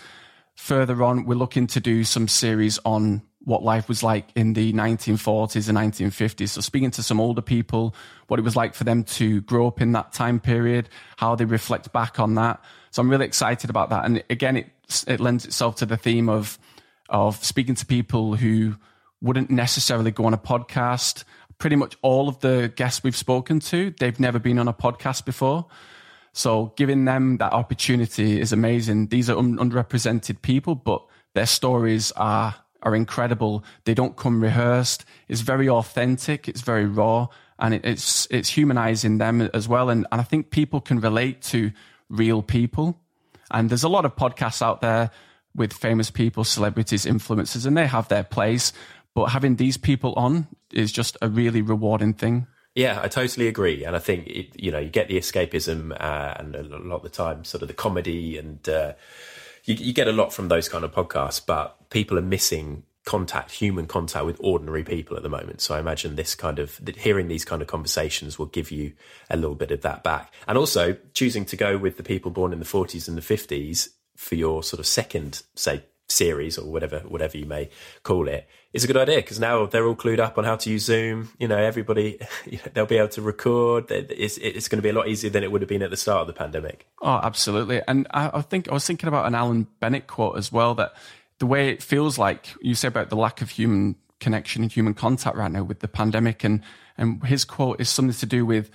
Further 0.55 1.05
on, 1.05 1.27
we're 1.27 1.35
looking 1.35 1.67
to 1.67 1.79
do 1.79 2.05
some 2.05 2.27
series 2.27 2.79
on 2.87 3.21
what 3.45 3.65
life 3.65 3.87
was 3.87 4.03
like 4.03 4.29
in 4.35 4.55
the 4.55 4.73
1940s 4.73 5.69
and 5.69 5.77
1950s. 5.77 6.49
So 6.49 6.63
speaking 6.63 6.91
to 6.93 7.03
some 7.03 7.21
older 7.21 7.43
people, 7.43 7.95
what 8.29 8.41
it 8.41 8.43
was 8.43 8.57
like 8.57 8.73
for 8.73 8.85
them 8.85 9.05
to 9.05 9.43
grow 9.43 9.67
up 9.67 9.83
in 9.83 9.93
that 9.93 10.15
time 10.15 10.41
period, 10.41 10.89
how 11.19 11.35
they 11.35 11.45
reflect 11.45 11.93
back 11.93 12.19
on 12.19 12.35
that. 12.37 12.65
So 12.93 13.03
I'm 13.03 13.11
really 13.11 13.27
excited 13.27 13.69
about 13.69 13.91
that. 13.91 14.07
And 14.07 14.25
again, 14.31 14.57
it, 14.57 14.71
it 15.07 15.21
lends 15.21 15.45
itself 15.45 15.77
to 15.77 15.87
the 15.87 15.99
theme 15.99 16.31
of, 16.31 16.59
of 17.11 17.45
speaking 17.45 17.75
to 17.75 17.85
people 17.85 18.37
who 18.37 18.77
wouldn't 19.21 19.51
necessarily 19.51 20.11
go 20.11 20.25
on 20.27 20.35
a 20.35 20.39
podcast. 20.39 21.25
Pretty 21.59 21.77
much 21.77 21.97
all 22.03 22.29
of 22.29 22.41
the 22.41 22.73
guests 22.77 23.03
we've 23.03 23.17
spoken 23.17 23.61
to, 23.61 23.95
they've 23.99 24.21
never 24.21 24.39
been 24.39 24.59
on 24.59 24.69
a 24.69 24.75
podcast 24.75 25.25
before. 25.25 25.67
So 26.33 26.75
giving 26.77 27.07
them 27.07 27.39
that 27.39 27.55
opportunity 27.55 28.39
is 28.39 28.53
amazing. 28.53 29.07
These 29.09 29.31
are 29.31 29.39
un- 29.39 29.57
underrepresented 29.57 30.43
people, 30.43 30.75
but 30.75 31.03
their 31.35 31.47
stories 31.47 32.13
are 32.13 32.55
are 32.83 32.95
incredible. 32.95 33.65
They 33.85 33.95
don't 33.95 34.17
come 34.17 34.43
rehearsed. 34.43 35.05
It's 35.29 35.41
very 35.41 35.69
authentic. 35.69 36.47
It's 36.47 36.61
very 36.61 36.85
raw, 36.85 37.29
and 37.59 37.75
it, 37.75 37.85
it's 37.85 38.29
it's 38.31 38.51
humanizing 38.51 39.17
them 39.17 39.41
as 39.55 39.67
well. 39.67 39.89
And, 39.89 40.07
and 40.13 40.21
I 40.21 40.25
think 40.25 40.51
people 40.51 40.81
can 40.83 41.01
relate 41.01 41.41
to 41.43 41.73
real 42.11 42.43
people. 42.43 43.01
And 43.51 43.71
there's 43.71 43.83
a 43.83 43.89
lot 43.89 44.05
of 44.05 44.15
podcasts 44.15 44.61
out 44.61 44.83
there 44.83 45.11
with 45.55 45.73
famous 45.73 46.11
people, 46.11 46.45
celebrities, 46.45 47.07
influencers, 47.07 47.67
and 47.67 47.77
they 47.77 47.87
have 47.87 48.09
their 48.09 48.25
place. 48.25 48.73
But 49.17 49.31
having 49.31 49.57
these 49.57 49.79
people 49.79 50.13
on 50.13 50.47
is 50.71 50.93
just 50.93 51.17
a 51.23 51.29
really 51.31 51.63
rewarding 51.63 52.13
thing. 52.13 52.47
Yeah, 52.75 53.01
I 53.03 53.09
totally 53.09 53.49
agree, 53.49 53.83
and 53.83 53.97
I 53.97 53.99
think 53.99 54.27
it, 54.27 54.61
you 54.61 54.71
know 54.71 54.79
you 54.79 54.91
get 54.91 55.09
the 55.09 55.17
escapism 55.17 55.91
uh, 55.99 56.35
and 56.37 56.55
a 56.55 56.63
lot 56.63 56.97
of 56.97 57.03
the 57.03 57.09
time, 57.09 57.43
sort 57.43 57.63
of 57.63 57.69
the 57.69 57.75
comedy, 57.75 58.37
and 58.37 58.69
uh, 58.69 58.93
you, 59.65 59.75
you 59.77 59.95
get 59.95 60.07
a 60.07 60.13
lot 60.13 60.35
from 60.35 60.49
those 60.49 60.69
kind 60.69 60.85
of 60.85 60.93
podcasts. 60.93 61.41
But 61.45 61.89
people 61.89 62.19
are 62.19 62.23
missing 62.23 62.83
contact, 63.07 63.53
human 63.53 63.87
contact 63.87 64.27
with 64.27 64.37
ordinary 64.41 64.85
people 64.85 65.17
at 65.17 65.23
the 65.23 65.31
moment. 65.31 65.63
So 65.63 65.75
I 65.75 65.79
imagine 65.79 66.17
this 66.17 66.35
kind 66.35 66.59
of 66.59 66.79
hearing 66.99 67.29
these 67.29 67.47
kind 67.47 67.63
of 67.63 67.69
conversations 67.69 68.39
will 68.39 68.45
give 68.45 68.71
you 68.71 68.93
a 69.31 69.39
little 69.39 69.55
bit 69.55 69.71
of 69.71 69.81
that 69.81 70.05
back. 70.05 70.31
And 70.47 70.59
also 70.59 70.95
choosing 71.15 71.47
to 71.47 71.57
go 71.57 71.79
with 71.79 71.97
the 71.97 72.03
people 72.03 72.31
born 72.31 72.53
in 72.53 72.59
the 72.59 72.67
40s 72.67 73.09
and 73.09 73.17
the 73.17 73.23
50s 73.23 73.89
for 74.15 74.35
your 74.35 74.63
sort 74.63 74.81
of 74.81 74.87
second, 74.87 75.43
say, 75.55 75.85
series 76.09 76.57
or 76.57 76.71
whatever 76.71 77.01
whatever 77.01 77.37
you 77.37 77.47
may 77.47 77.69
call 78.03 78.29
it 78.29 78.49
is 78.77 78.85
a 78.85 78.87
good 78.87 78.97
idea 78.97 79.17
because 79.17 79.41
now 79.41 79.67
they're 79.67 79.87
all 79.87 79.97
clued 79.97 80.21
up 80.21 80.39
on 80.39 80.45
how 80.45 80.57
to 80.57 80.71
use 80.71 80.85
Zoom. 80.85 81.31
You 81.39 81.49
know, 81.49 81.57
everybody 81.57 82.21
they'll 82.75 82.87
be 82.87 82.99
able 82.99 83.09
to 83.09 83.23
record. 83.23 83.91
It's, 83.91 84.39
it's 84.39 84.69
going 84.69 84.79
to 84.79 84.83
be 84.83 84.91
a 84.91 84.93
lot 84.93 85.09
easier 85.09 85.31
than 85.31 85.43
it 85.43 85.51
would 85.51 85.63
have 85.63 85.69
been 85.69 85.83
at 85.83 85.91
the 85.91 85.97
start 85.97 86.21
of 86.21 86.27
the 86.27 86.33
pandemic. 86.33 86.87
Oh, 87.03 87.21
absolutely. 87.23 87.81
And 87.89 88.07
I, 88.11 88.31
I 88.35 88.43
think 88.43 88.69
I 88.69 88.75
was 88.75 88.87
thinking 88.87 89.09
about 89.09 89.27
an 89.27 89.35
Alan 89.35 89.67
Bennett 89.81 90.07
quote 90.07 90.37
as 90.37 90.53
well 90.53 90.75
that 90.77 90.95
the 91.39 91.47
way 91.47 91.71
it 91.71 91.83
feels 91.83 92.19
like 92.19 92.55
you 92.61 92.75
say 92.75 92.89
about 92.89 93.09
the 93.09 93.17
lack 93.17 93.43
of 93.43 93.51
human 93.51 93.97
connection 94.21 94.63
and 94.63 94.71
human 94.71 94.95
contact 94.95 95.37
right 95.37 95.51
now 95.51 95.63
with 95.63 95.81
the 95.81 95.89
pandemic, 95.89 96.45
and 96.45 96.63
and 96.97 97.23
his 97.25 97.45
quote 97.45 97.81
is 97.81 97.89
something 97.89 98.15
to 98.15 98.27
do 98.27 98.47
with 98.47 98.71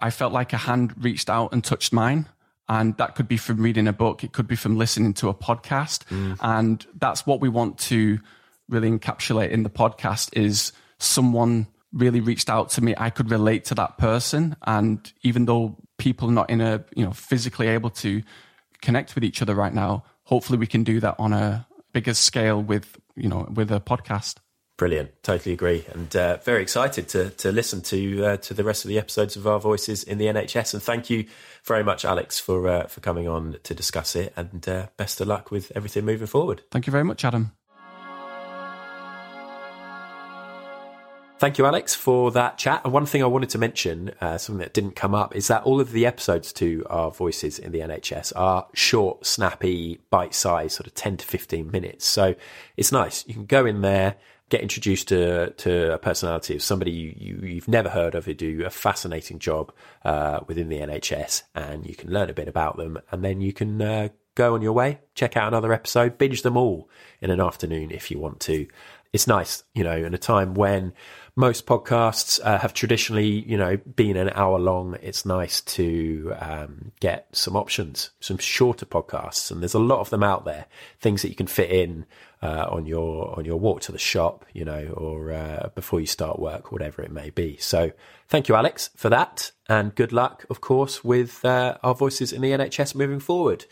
I 0.00 0.10
felt 0.10 0.32
like 0.32 0.52
a 0.52 0.56
hand 0.58 0.94
reached 1.02 1.30
out 1.30 1.52
and 1.52 1.62
touched 1.62 1.92
mine. 1.92 2.26
And 2.66 2.96
that 2.96 3.14
could 3.14 3.28
be 3.28 3.36
from 3.36 3.60
reading 3.60 3.86
a 3.86 3.92
book, 3.92 4.24
it 4.24 4.32
could 4.32 4.46
be 4.46 4.56
from 4.56 4.78
listening 4.78 5.12
to 5.14 5.28
a 5.28 5.34
podcast. 5.34 6.04
Mm. 6.06 6.38
And 6.40 6.86
that's 6.98 7.26
what 7.26 7.40
we 7.40 7.50
want 7.50 7.78
to 7.90 8.20
really 8.68 8.90
encapsulate 8.90 9.50
in 9.50 9.62
the 9.62 9.70
podcast 9.70 10.30
is 10.36 10.72
someone 10.98 11.66
really 11.92 12.20
reached 12.20 12.50
out 12.50 12.70
to 12.70 12.82
me. 12.82 12.94
I 12.96 13.10
could 13.10 13.30
relate 13.30 13.64
to 13.66 13.74
that 13.76 13.98
person. 13.98 14.56
And 14.66 15.12
even 15.22 15.44
though 15.44 15.76
people 15.98 16.28
are 16.28 16.32
not 16.32 16.50
in 16.50 16.60
a 16.60 16.84
you 16.94 17.04
know 17.04 17.12
physically 17.12 17.68
able 17.68 17.90
to 17.90 18.22
connect 18.82 19.14
with 19.14 19.24
each 19.24 19.42
other 19.42 19.54
right 19.54 19.72
now. 19.72 20.04
Hopefully, 20.24 20.58
we 20.58 20.66
can 20.66 20.84
do 20.84 21.00
that 21.00 21.16
on 21.18 21.32
a 21.32 21.66
bigger 21.92 22.14
scale 22.14 22.62
with 22.62 22.98
you 23.16 23.28
know 23.28 23.48
with 23.52 23.70
a 23.70 23.80
podcast. 23.80 24.36
Brilliant, 24.76 25.22
totally 25.22 25.52
agree, 25.52 25.84
and 25.92 26.14
uh, 26.16 26.38
very 26.38 26.62
excited 26.62 27.08
to 27.08 27.30
to 27.30 27.52
listen 27.52 27.80
to 27.82 28.24
uh, 28.24 28.36
to 28.38 28.54
the 28.54 28.64
rest 28.64 28.84
of 28.84 28.88
the 28.88 28.98
episodes 28.98 29.36
of 29.36 29.46
our 29.46 29.60
voices 29.60 30.02
in 30.02 30.18
the 30.18 30.26
NHS. 30.26 30.74
And 30.74 30.82
thank 30.82 31.10
you 31.10 31.26
very 31.64 31.84
much, 31.84 32.04
Alex, 32.04 32.40
for 32.40 32.68
uh, 32.68 32.86
for 32.86 33.00
coming 33.00 33.28
on 33.28 33.56
to 33.62 33.74
discuss 33.74 34.16
it. 34.16 34.32
And 34.36 34.68
uh, 34.68 34.88
best 34.96 35.20
of 35.20 35.28
luck 35.28 35.50
with 35.50 35.72
everything 35.76 36.04
moving 36.04 36.26
forward. 36.26 36.62
Thank 36.70 36.86
you 36.86 36.90
very 36.90 37.04
much, 37.04 37.24
Adam. 37.24 37.52
Thank 41.38 41.58
you, 41.58 41.66
Alex, 41.66 41.94
for 41.94 42.30
that 42.30 42.58
chat. 42.58 42.82
And 42.84 42.92
one 42.92 43.06
thing 43.06 43.22
I 43.22 43.26
wanted 43.26 43.50
to 43.50 43.58
mention, 43.58 44.12
uh, 44.20 44.38
something 44.38 44.60
that 44.60 44.72
didn't 44.72 44.96
come 44.96 45.14
up, 45.14 45.34
is 45.34 45.48
that 45.48 45.64
all 45.64 45.80
of 45.80 45.90
the 45.90 46.06
episodes 46.06 46.52
to 46.54 46.86
our 46.88 47.10
voices 47.10 47.58
in 47.58 47.72
the 47.72 47.80
NHS 47.80 48.32
are 48.36 48.66
short, 48.72 49.26
snappy, 49.26 50.00
bite 50.10 50.34
sized, 50.34 50.76
sort 50.76 50.86
of 50.86 50.94
10 50.94 51.18
to 51.18 51.26
15 51.26 51.70
minutes. 51.70 52.06
So 52.06 52.34
it's 52.76 52.92
nice. 52.92 53.26
You 53.26 53.34
can 53.34 53.46
go 53.46 53.66
in 53.66 53.80
there 53.82 54.16
get 54.50 54.60
introduced 54.60 55.08
to 55.08 55.50
to 55.50 55.92
a 55.92 55.98
personality 55.98 56.54
of 56.54 56.62
somebody 56.62 56.90
you, 56.90 57.40
you 57.42 57.54
have 57.56 57.66
never 57.66 57.88
heard 57.88 58.14
of 58.14 58.26
who 58.26 58.34
do 58.34 58.64
a 58.64 58.70
fascinating 58.70 59.38
job 59.38 59.72
uh, 60.04 60.40
within 60.46 60.68
the 60.68 60.78
NHS, 60.78 61.42
and 61.54 61.86
you 61.86 61.94
can 61.94 62.10
learn 62.10 62.30
a 62.30 62.34
bit 62.34 62.48
about 62.48 62.76
them, 62.76 62.98
and 63.10 63.24
then 63.24 63.40
you 63.40 63.52
can 63.52 63.80
uh, 63.80 64.08
go 64.34 64.54
on 64.54 64.62
your 64.62 64.72
way, 64.72 65.00
check 65.14 65.36
out 65.36 65.48
another 65.48 65.72
episode, 65.72 66.18
binge 66.18 66.42
them 66.42 66.56
all 66.56 66.88
in 67.20 67.30
an 67.30 67.40
afternoon 67.40 67.90
if 67.90 68.10
you 68.10 68.18
want 68.18 68.40
to. 68.40 68.66
It's 69.12 69.26
nice, 69.26 69.62
you 69.74 69.84
know, 69.84 69.96
in 69.96 70.12
a 70.12 70.18
time 70.18 70.54
when 70.54 70.92
most 71.36 71.66
podcasts 71.66 72.40
uh, 72.44 72.58
have 72.58 72.74
traditionally, 72.74 73.26
you 73.26 73.56
know, 73.56 73.76
been 73.76 74.16
an 74.16 74.30
hour 74.30 74.58
long. 74.58 74.96
It's 75.02 75.26
nice 75.26 75.60
to 75.62 76.32
um, 76.38 76.92
get 77.00 77.26
some 77.32 77.56
options, 77.56 78.10
some 78.20 78.38
shorter 78.38 78.86
podcasts, 78.86 79.50
and 79.50 79.60
there's 79.60 79.74
a 79.74 79.80
lot 79.80 79.98
of 79.98 80.10
them 80.10 80.22
out 80.22 80.44
there. 80.44 80.66
Things 81.00 81.22
that 81.22 81.30
you 81.30 81.34
can 81.34 81.48
fit 81.48 81.70
in 81.70 82.06
uh, 82.40 82.66
on 82.70 82.86
your 82.86 83.36
on 83.36 83.44
your 83.44 83.58
walk 83.58 83.80
to 83.82 83.92
the 83.92 83.98
shop, 83.98 84.44
you 84.52 84.64
know, 84.64 84.94
or 84.96 85.32
uh, 85.32 85.70
before 85.74 85.98
you 85.98 86.06
start 86.06 86.38
work, 86.38 86.70
whatever 86.70 87.02
it 87.02 87.10
may 87.10 87.30
be. 87.30 87.56
So, 87.56 87.90
thank 88.28 88.48
you, 88.48 88.54
Alex, 88.54 88.90
for 88.94 89.08
that, 89.08 89.50
and 89.68 89.94
good 89.94 90.12
luck, 90.12 90.44
of 90.48 90.60
course, 90.60 91.02
with 91.02 91.44
uh, 91.44 91.78
our 91.82 91.96
voices 91.96 92.32
in 92.32 92.42
the 92.42 92.50
NHS 92.50 92.94
moving 92.94 93.20
forward. 93.20 93.64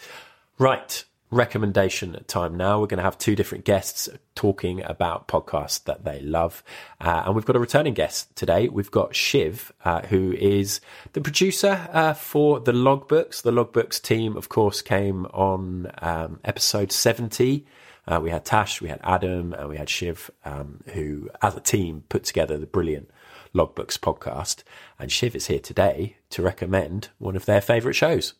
Right, 0.58 1.04
recommendation 1.32 2.22
time 2.28 2.54
now. 2.54 2.80
We're 2.80 2.86
going 2.86 2.98
to 2.98 3.04
have 3.04 3.18
two 3.18 3.34
different 3.34 3.64
guests 3.64 4.08
talking 4.36 4.84
about 4.84 5.26
podcasts 5.26 5.82
that 5.84 6.04
they 6.04 6.20
love. 6.20 6.62
Uh, 7.00 7.24
and 7.26 7.34
we've 7.34 7.44
got 7.44 7.56
a 7.56 7.60
returning 7.60 7.94
guest 7.94 8.34
today. 8.36 8.68
We've 8.68 8.90
got 8.90 9.16
Shiv, 9.16 9.72
uh, 9.84 10.02
who 10.02 10.32
is 10.32 10.80
the 11.14 11.20
producer 11.20 11.88
uh, 11.92 12.14
for 12.14 12.60
the 12.60 12.72
logbooks. 12.72 13.42
The 13.42 13.50
logbooks 13.50 14.00
team, 14.00 14.36
of 14.36 14.48
course, 14.48 14.80
came 14.80 15.26
on 15.26 15.90
um, 15.98 16.38
episode 16.44 16.92
70 16.92 17.66
uh, 18.06 18.20
we 18.20 18.30
had 18.30 18.44
Tash, 18.44 18.80
we 18.80 18.88
had 18.88 19.00
Adam, 19.04 19.52
and 19.52 19.68
we 19.68 19.76
had 19.76 19.88
Shiv, 19.88 20.30
um, 20.44 20.80
who, 20.92 21.30
as 21.40 21.54
a 21.54 21.60
team, 21.60 22.04
put 22.08 22.24
together 22.24 22.58
the 22.58 22.66
brilliant 22.66 23.10
Logbooks 23.54 23.98
podcast. 23.98 24.64
And 24.98 25.12
Shiv 25.12 25.36
is 25.36 25.46
here 25.46 25.60
today 25.60 26.16
to 26.30 26.42
recommend 26.42 27.10
one 27.18 27.36
of 27.36 27.44
their 27.44 27.60
favourite 27.60 27.94
shows. 27.94 28.34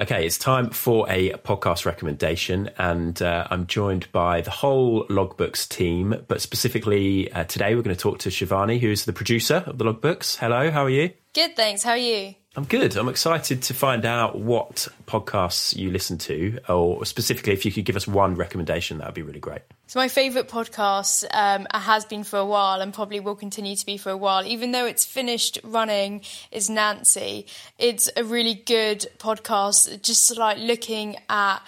Okay, 0.00 0.24
it's 0.24 0.38
time 0.38 0.70
for 0.70 1.10
a 1.10 1.30
podcast 1.30 1.84
recommendation, 1.84 2.70
and 2.78 3.20
uh, 3.20 3.48
I'm 3.50 3.66
joined 3.66 4.12
by 4.12 4.42
the 4.42 4.50
whole 4.50 5.04
Logbooks 5.08 5.68
team. 5.68 6.24
But 6.28 6.40
specifically 6.40 7.32
uh, 7.32 7.42
today, 7.44 7.74
we're 7.74 7.82
going 7.82 7.96
to 7.96 8.00
talk 8.00 8.20
to 8.20 8.28
Shivani, 8.28 8.78
who's 8.78 9.06
the 9.06 9.12
producer 9.12 9.64
of 9.66 9.78
the 9.78 9.84
Logbooks. 9.84 10.36
Hello, 10.36 10.70
how 10.70 10.84
are 10.84 10.90
you? 10.90 11.10
Good, 11.34 11.56
thanks. 11.56 11.82
How 11.82 11.90
are 11.92 11.96
you? 11.96 12.36
I'm 12.58 12.64
good. 12.64 12.96
I'm 12.96 13.08
excited 13.08 13.62
to 13.62 13.72
find 13.72 14.04
out 14.04 14.36
what 14.36 14.88
podcasts 15.06 15.76
you 15.76 15.92
listen 15.92 16.18
to, 16.18 16.58
or 16.68 17.04
specifically, 17.04 17.52
if 17.52 17.64
you 17.64 17.70
could 17.70 17.84
give 17.84 17.94
us 17.94 18.08
one 18.08 18.34
recommendation, 18.34 18.98
that 18.98 19.06
would 19.06 19.14
be 19.14 19.22
really 19.22 19.38
great. 19.38 19.62
So, 19.86 20.00
my 20.00 20.08
favourite 20.08 20.48
podcast 20.48 21.24
um, 21.32 21.68
has 21.72 22.04
been 22.04 22.24
for 22.24 22.36
a 22.36 22.44
while 22.44 22.80
and 22.80 22.92
probably 22.92 23.20
will 23.20 23.36
continue 23.36 23.76
to 23.76 23.86
be 23.86 23.96
for 23.96 24.10
a 24.10 24.16
while, 24.16 24.44
even 24.44 24.72
though 24.72 24.86
it's 24.86 25.04
finished 25.04 25.60
running, 25.62 26.22
is 26.50 26.68
Nancy. 26.68 27.46
It's 27.78 28.10
a 28.16 28.24
really 28.24 28.54
good 28.54 29.06
podcast, 29.18 30.02
just 30.02 30.36
like 30.36 30.58
looking 30.58 31.14
at 31.28 31.60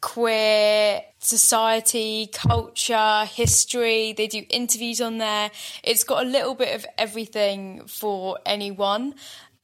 queer 0.00 1.02
society, 1.18 2.30
culture, 2.32 3.26
history. 3.26 4.14
They 4.14 4.26
do 4.26 4.42
interviews 4.48 5.02
on 5.02 5.18
there. 5.18 5.50
It's 5.84 6.02
got 6.02 6.24
a 6.24 6.26
little 6.26 6.54
bit 6.54 6.74
of 6.74 6.86
everything 6.96 7.82
for 7.86 8.38
anyone 8.46 9.16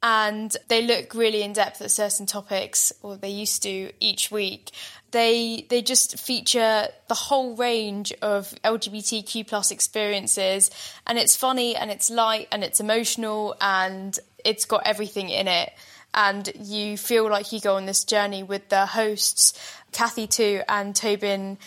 and 0.03 0.57
they 0.69 0.83
look 0.83 1.15
really 1.15 1.43
in 1.43 1.53
depth 1.53 1.81
at 1.81 1.91
certain 1.91 2.27
topics, 2.27 2.93
or 3.03 3.17
they 3.17 3.31
used 3.31 3.63
to 3.63 3.93
each 4.01 4.31
week. 4.31 4.71
They 5.11 5.67
they 5.69 5.83
just 5.83 6.19
feature 6.19 6.89
the 7.09 7.15
whole 7.15 7.57
range 7.57 8.13
of 8.21 8.55
LGBTQ 8.65 9.47
plus 9.47 9.71
experiences, 9.71 10.71
and 11.07 11.19
it's 11.19 11.35
funny 11.35 11.77
and 11.77 11.91
it's 11.91 12.11
light 12.11 12.49
and 12.53 12.63
it's 12.63 12.81
emotional 12.81 13.57
and 13.61 14.19
it's 14.45 14.65
got 14.65 14.87
everything 14.87 15.29
in 15.29 15.49
it. 15.49 15.73
And 16.15 16.51
you 16.59 16.97
feel 16.97 17.29
like 17.29 17.53
you 17.53 17.61
go 17.61 17.77
on 17.77 17.87
this 17.87 18.05
journey 18.05 18.43
with 18.43 18.69
the 18.69 18.87
hosts, 18.87 19.59
Kathy 19.93 20.27
Tu 20.27 20.63
and 20.69 20.95
Tobin 20.95 21.59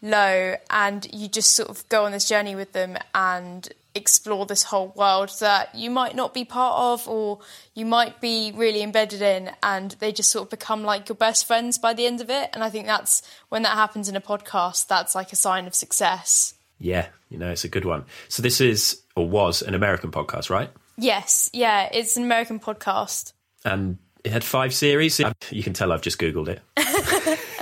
Low, 0.00 0.56
and 0.70 1.06
you 1.12 1.28
just 1.28 1.54
sort 1.54 1.68
of 1.68 1.88
go 1.88 2.04
on 2.04 2.12
this 2.12 2.28
journey 2.28 2.56
with 2.56 2.72
them 2.72 2.96
and 3.14 3.68
explore 3.94 4.46
this 4.46 4.62
whole 4.64 4.92
world 4.96 5.30
that 5.40 5.74
you 5.74 5.90
might 5.90 6.14
not 6.14 6.32
be 6.32 6.44
part 6.44 6.78
of 6.78 7.08
or 7.08 7.40
you 7.74 7.84
might 7.84 8.20
be 8.20 8.52
really 8.54 8.82
embedded 8.82 9.20
in 9.20 9.50
and 9.62 9.92
they 9.92 10.12
just 10.12 10.30
sort 10.30 10.44
of 10.44 10.50
become 10.50 10.82
like 10.82 11.08
your 11.08 11.16
best 11.16 11.46
friends 11.46 11.78
by 11.78 11.92
the 11.92 12.06
end 12.06 12.20
of 12.20 12.30
it. 12.30 12.50
And 12.52 12.64
i 12.64 12.70
think 12.70 12.86
that's 12.86 13.22
when 13.48 13.62
that 13.62 13.74
happens 13.74 14.08
in 14.08 14.16
a 14.16 14.20
podcast 14.20 14.86
that's 14.86 15.14
like 15.14 15.32
a 15.32 15.36
sign 15.36 15.66
of 15.66 15.74
success. 15.74 16.54
Yeah 16.78 17.08
you 17.28 17.38
know 17.38 17.50
it's 17.50 17.64
a 17.64 17.68
good 17.68 17.84
one. 17.84 18.04
So 18.28 18.42
this 18.42 18.60
is 18.60 19.02
or 19.14 19.28
was 19.28 19.62
an 19.62 19.74
american 19.74 20.10
podcast 20.10 20.48
right? 20.50 20.70
Yes 20.96 21.50
yeah 21.52 21.88
it's 21.92 22.16
an 22.16 22.24
american 22.24 22.60
podcast. 22.60 23.32
And 23.64 23.98
it 24.24 24.32
had 24.32 24.44
five 24.44 24.72
series. 24.72 25.20
You 25.50 25.62
can 25.62 25.72
tell 25.72 25.92
i've 25.92 26.02
just 26.02 26.18
googled 26.18 26.48
it. 26.48 27.38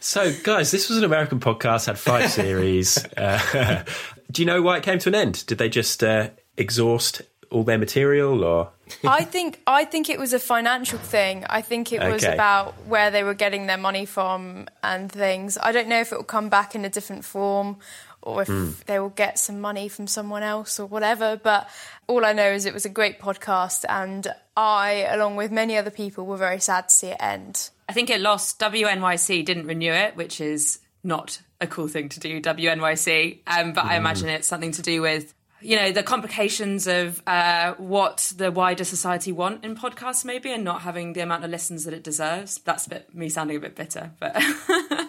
So, 0.00 0.32
guys, 0.44 0.70
this 0.70 0.88
was 0.88 0.98
an 0.98 1.04
American 1.04 1.40
podcast, 1.40 1.86
had 1.86 1.98
five 1.98 2.30
series. 2.30 3.04
Uh, 3.16 3.84
do 4.30 4.42
you 4.42 4.46
know 4.46 4.62
why 4.62 4.76
it 4.76 4.82
came 4.82 4.98
to 5.00 5.08
an 5.08 5.14
end? 5.14 5.44
Did 5.46 5.58
they 5.58 5.68
just 5.68 6.04
uh, 6.04 6.30
exhaust 6.56 7.22
all 7.50 7.64
their 7.64 7.78
material, 7.78 8.44
or? 8.44 8.70
I 9.04 9.24
think 9.24 9.60
I 9.66 9.84
think 9.84 10.10
it 10.10 10.18
was 10.18 10.32
a 10.32 10.38
financial 10.38 10.98
thing. 10.98 11.44
I 11.48 11.62
think 11.62 11.92
it 11.92 12.00
was 12.00 12.24
okay. 12.24 12.34
about 12.34 12.74
where 12.86 13.10
they 13.10 13.24
were 13.24 13.34
getting 13.34 13.66
their 13.66 13.78
money 13.78 14.04
from 14.04 14.68
and 14.82 15.10
things. 15.10 15.58
I 15.60 15.72
don't 15.72 15.88
know 15.88 16.00
if 16.00 16.12
it 16.12 16.16
will 16.16 16.24
come 16.24 16.48
back 16.48 16.74
in 16.74 16.84
a 16.84 16.90
different 16.90 17.24
form 17.24 17.78
or 18.22 18.42
if 18.42 18.48
mm. 18.48 18.76
they 18.84 18.98
will 18.98 19.08
get 19.10 19.38
some 19.38 19.60
money 19.60 19.88
from 19.88 20.06
someone 20.06 20.42
else 20.42 20.78
or 20.78 20.86
whatever. 20.86 21.40
But 21.42 21.68
all 22.06 22.24
I 22.24 22.32
know 22.32 22.50
is 22.50 22.66
it 22.66 22.74
was 22.74 22.84
a 22.84 22.90
great 22.90 23.20
podcast, 23.20 23.84
and 23.88 24.26
I, 24.56 25.06
along 25.08 25.36
with 25.36 25.50
many 25.50 25.76
other 25.76 25.90
people, 25.90 26.26
were 26.26 26.36
very 26.36 26.60
sad 26.60 26.88
to 26.88 26.94
see 26.94 27.08
it 27.08 27.16
end. 27.20 27.70
I 27.88 27.92
think 27.92 28.10
it 28.10 28.20
lost. 28.20 28.58
WNYC 28.58 29.44
didn't 29.44 29.66
renew 29.66 29.92
it, 29.92 30.16
which 30.16 30.40
is 30.40 30.80
not 31.08 31.42
a 31.60 31.66
cool 31.66 31.88
thing 31.88 32.08
to 32.10 32.20
do, 32.20 32.40
WNYC. 32.40 33.40
Um, 33.48 33.72
but 33.72 33.84
mm. 33.84 33.88
I 33.88 33.96
imagine 33.96 34.28
it's 34.28 34.46
something 34.46 34.72
to 34.72 34.82
do 34.82 35.02
with 35.02 35.34
you 35.60 35.74
know 35.74 35.90
the 35.90 36.04
complications 36.04 36.86
of 36.86 37.20
uh, 37.26 37.74
what 37.74 38.32
the 38.36 38.52
wider 38.52 38.84
society 38.84 39.32
want 39.32 39.64
in 39.64 39.74
podcasts 39.74 40.24
maybe 40.24 40.52
and 40.52 40.62
not 40.62 40.82
having 40.82 41.14
the 41.14 41.20
amount 41.20 41.44
of 41.44 41.50
listens 41.50 41.84
that 41.84 41.92
it 41.92 42.04
deserves 42.04 42.60
that's 42.64 42.86
a 42.86 42.90
bit 42.90 43.12
me 43.12 43.28
sounding 43.28 43.56
a 43.56 43.60
bit 43.60 43.74
bitter 43.74 44.12
but 44.20 44.40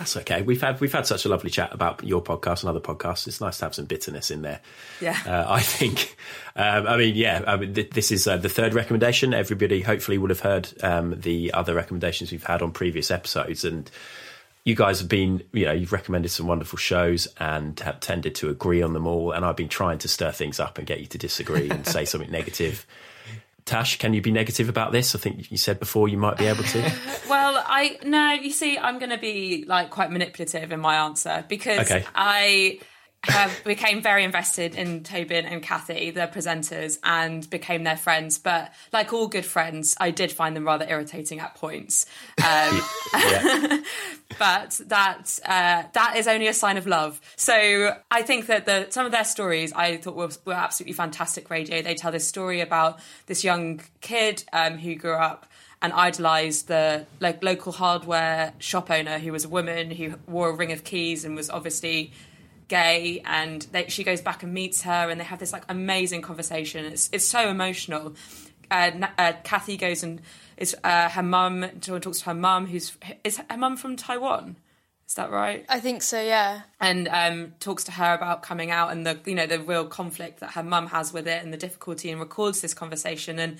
That's 0.00 0.16
okay. 0.16 0.40
We've 0.40 0.62
had 0.62 0.80
we've 0.80 0.94
had 0.94 1.06
such 1.06 1.26
a 1.26 1.28
lovely 1.28 1.50
chat 1.50 1.74
about 1.74 2.02
your 2.02 2.22
podcast 2.22 2.60
and 2.60 2.70
other 2.70 2.80
podcasts. 2.80 3.26
It's 3.26 3.38
nice 3.38 3.58
to 3.58 3.66
have 3.66 3.74
some 3.74 3.84
bitterness 3.84 4.30
in 4.30 4.40
there. 4.40 4.60
Yeah, 4.98 5.14
uh, 5.26 5.44
I 5.46 5.60
think. 5.60 6.16
Um, 6.56 6.86
I 6.86 6.96
mean, 6.96 7.16
yeah. 7.16 7.44
I 7.46 7.58
mean, 7.58 7.74
th- 7.74 7.90
this 7.90 8.10
is 8.10 8.26
uh, 8.26 8.38
the 8.38 8.48
third 8.48 8.72
recommendation. 8.72 9.34
Everybody 9.34 9.82
hopefully 9.82 10.16
will 10.16 10.30
have 10.30 10.40
heard 10.40 10.72
um, 10.82 11.20
the 11.20 11.52
other 11.52 11.74
recommendations 11.74 12.32
we've 12.32 12.42
had 12.42 12.62
on 12.62 12.72
previous 12.72 13.10
episodes, 13.10 13.62
and 13.62 13.90
you 14.64 14.74
guys 14.74 15.00
have 15.00 15.08
been, 15.08 15.42
you 15.52 15.64
know, 15.64 15.72
you've 15.72 15.92
recommended 15.92 16.30
some 16.30 16.46
wonderful 16.46 16.76
shows 16.76 17.26
and 17.38 17.78
have 17.80 18.00
tended 18.00 18.34
to 18.36 18.50
agree 18.50 18.82
on 18.82 18.92
them 18.92 19.06
all. 19.06 19.32
And 19.32 19.44
I've 19.44 19.56
been 19.56 19.68
trying 19.68 19.98
to 19.98 20.08
stir 20.08 20.32
things 20.32 20.60
up 20.60 20.78
and 20.78 20.86
get 20.86 21.00
you 21.00 21.06
to 21.06 21.18
disagree 21.18 21.70
and 21.70 21.86
say 21.86 22.04
something 22.06 22.30
negative. 22.30 22.86
Tash, 23.64 23.98
can 23.98 24.12
you 24.12 24.20
be 24.20 24.32
negative 24.32 24.68
about 24.68 24.92
this? 24.92 25.14
I 25.14 25.18
think 25.18 25.50
you 25.50 25.56
said 25.56 25.78
before 25.78 26.08
you 26.08 26.18
might 26.18 26.36
be 26.36 26.46
able 26.46 26.64
to. 26.64 26.92
well, 27.28 27.62
I 27.66 27.98
no, 28.04 28.32
you 28.32 28.50
see, 28.50 28.76
I'm 28.76 28.98
going 28.98 29.10
to 29.10 29.18
be 29.18 29.64
like 29.66 29.90
quite 29.90 30.10
manipulative 30.10 30.72
in 30.72 30.80
my 30.80 30.96
answer 30.96 31.44
because 31.48 31.90
okay. 31.90 32.04
I 32.14 32.80
have 33.24 33.62
became 33.64 34.00
very 34.00 34.24
invested 34.24 34.74
in 34.74 35.02
Tobin 35.02 35.44
and 35.44 35.62
Kathy, 35.62 36.10
the 36.10 36.22
presenters, 36.32 36.98
and 37.02 37.48
became 37.50 37.84
their 37.84 37.96
friends. 37.96 38.38
But 38.38 38.72
like 38.92 39.12
all 39.12 39.28
good 39.28 39.44
friends, 39.44 39.94
I 40.00 40.10
did 40.10 40.32
find 40.32 40.56
them 40.56 40.64
rather 40.64 40.86
irritating 40.88 41.38
at 41.38 41.54
points. 41.54 42.06
Um, 42.38 42.80
but 44.38 44.80
that 44.86 45.38
uh, 45.44 45.82
that 45.92 46.14
is 46.16 46.26
only 46.26 46.46
a 46.46 46.54
sign 46.54 46.78
of 46.78 46.86
love. 46.86 47.20
So 47.36 47.94
I 48.10 48.22
think 48.22 48.46
that 48.46 48.64
the 48.64 48.86
some 48.90 49.04
of 49.04 49.12
their 49.12 49.24
stories 49.24 49.72
I 49.74 49.98
thought 49.98 50.16
were, 50.16 50.30
were 50.46 50.54
absolutely 50.54 50.94
fantastic. 50.94 51.50
Radio. 51.50 51.82
They 51.82 51.94
tell 51.94 52.12
this 52.12 52.26
story 52.26 52.60
about 52.60 53.00
this 53.26 53.44
young 53.44 53.80
kid 54.00 54.44
um, 54.52 54.78
who 54.78 54.94
grew 54.94 55.14
up 55.14 55.46
and 55.82 55.92
idolized 55.92 56.68
the 56.68 57.06
like 57.20 57.42
local 57.42 57.72
hardware 57.72 58.52
shop 58.58 58.90
owner 58.90 59.18
who 59.18 59.32
was 59.32 59.44
a 59.44 59.48
woman 59.48 59.90
who 59.90 60.14
wore 60.26 60.50
a 60.50 60.52
ring 60.52 60.72
of 60.72 60.84
keys 60.84 61.24
and 61.24 61.34
was 61.34 61.48
obviously 61.48 62.12
gay 62.70 63.20
and 63.26 63.62
they, 63.72 63.88
she 63.88 64.04
goes 64.04 64.22
back 64.22 64.42
and 64.42 64.54
meets 64.54 64.82
her 64.82 65.10
and 65.10 65.20
they 65.20 65.24
have 65.24 65.40
this 65.40 65.52
like 65.52 65.64
amazing 65.68 66.22
conversation. 66.22 66.86
It's 66.86 67.10
it's 67.12 67.26
so 67.26 67.50
emotional. 67.50 68.14
Uh, 68.70 68.92
uh, 69.18 69.32
Kathy 69.42 69.76
goes 69.76 70.02
and 70.02 70.22
is 70.56 70.74
uh, 70.82 71.10
her 71.10 71.22
mum 71.22 71.66
talks 71.80 72.20
to 72.20 72.26
her 72.26 72.34
mum 72.34 72.66
who's 72.66 72.96
is 73.24 73.36
her 73.38 73.56
mum 73.58 73.76
from 73.76 73.96
Taiwan? 73.96 74.56
Is 75.06 75.14
that 75.14 75.32
right? 75.32 75.66
I 75.68 75.80
think 75.80 76.02
so, 76.02 76.22
yeah. 76.22 76.62
and 76.80 77.08
um, 77.08 77.54
talks 77.58 77.82
to 77.84 77.92
her 77.92 78.14
about 78.14 78.42
coming 78.42 78.70
out 78.70 78.92
and 78.92 79.04
the 79.04 79.18
you 79.26 79.34
know 79.34 79.46
the 79.46 79.58
real 79.58 79.84
conflict 79.86 80.38
that 80.38 80.52
her 80.52 80.62
mum 80.62 80.86
has 80.86 81.12
with 81.12 81.26
it 81.26 81.42
and 81.42 81.52
the 81.52 81.58
difficulty 81.58 82.10
and 82.10 82.20
records 82.20 82.60
this 82.60 82.74
conversation. 82.74 83.40
And 83.40 83.58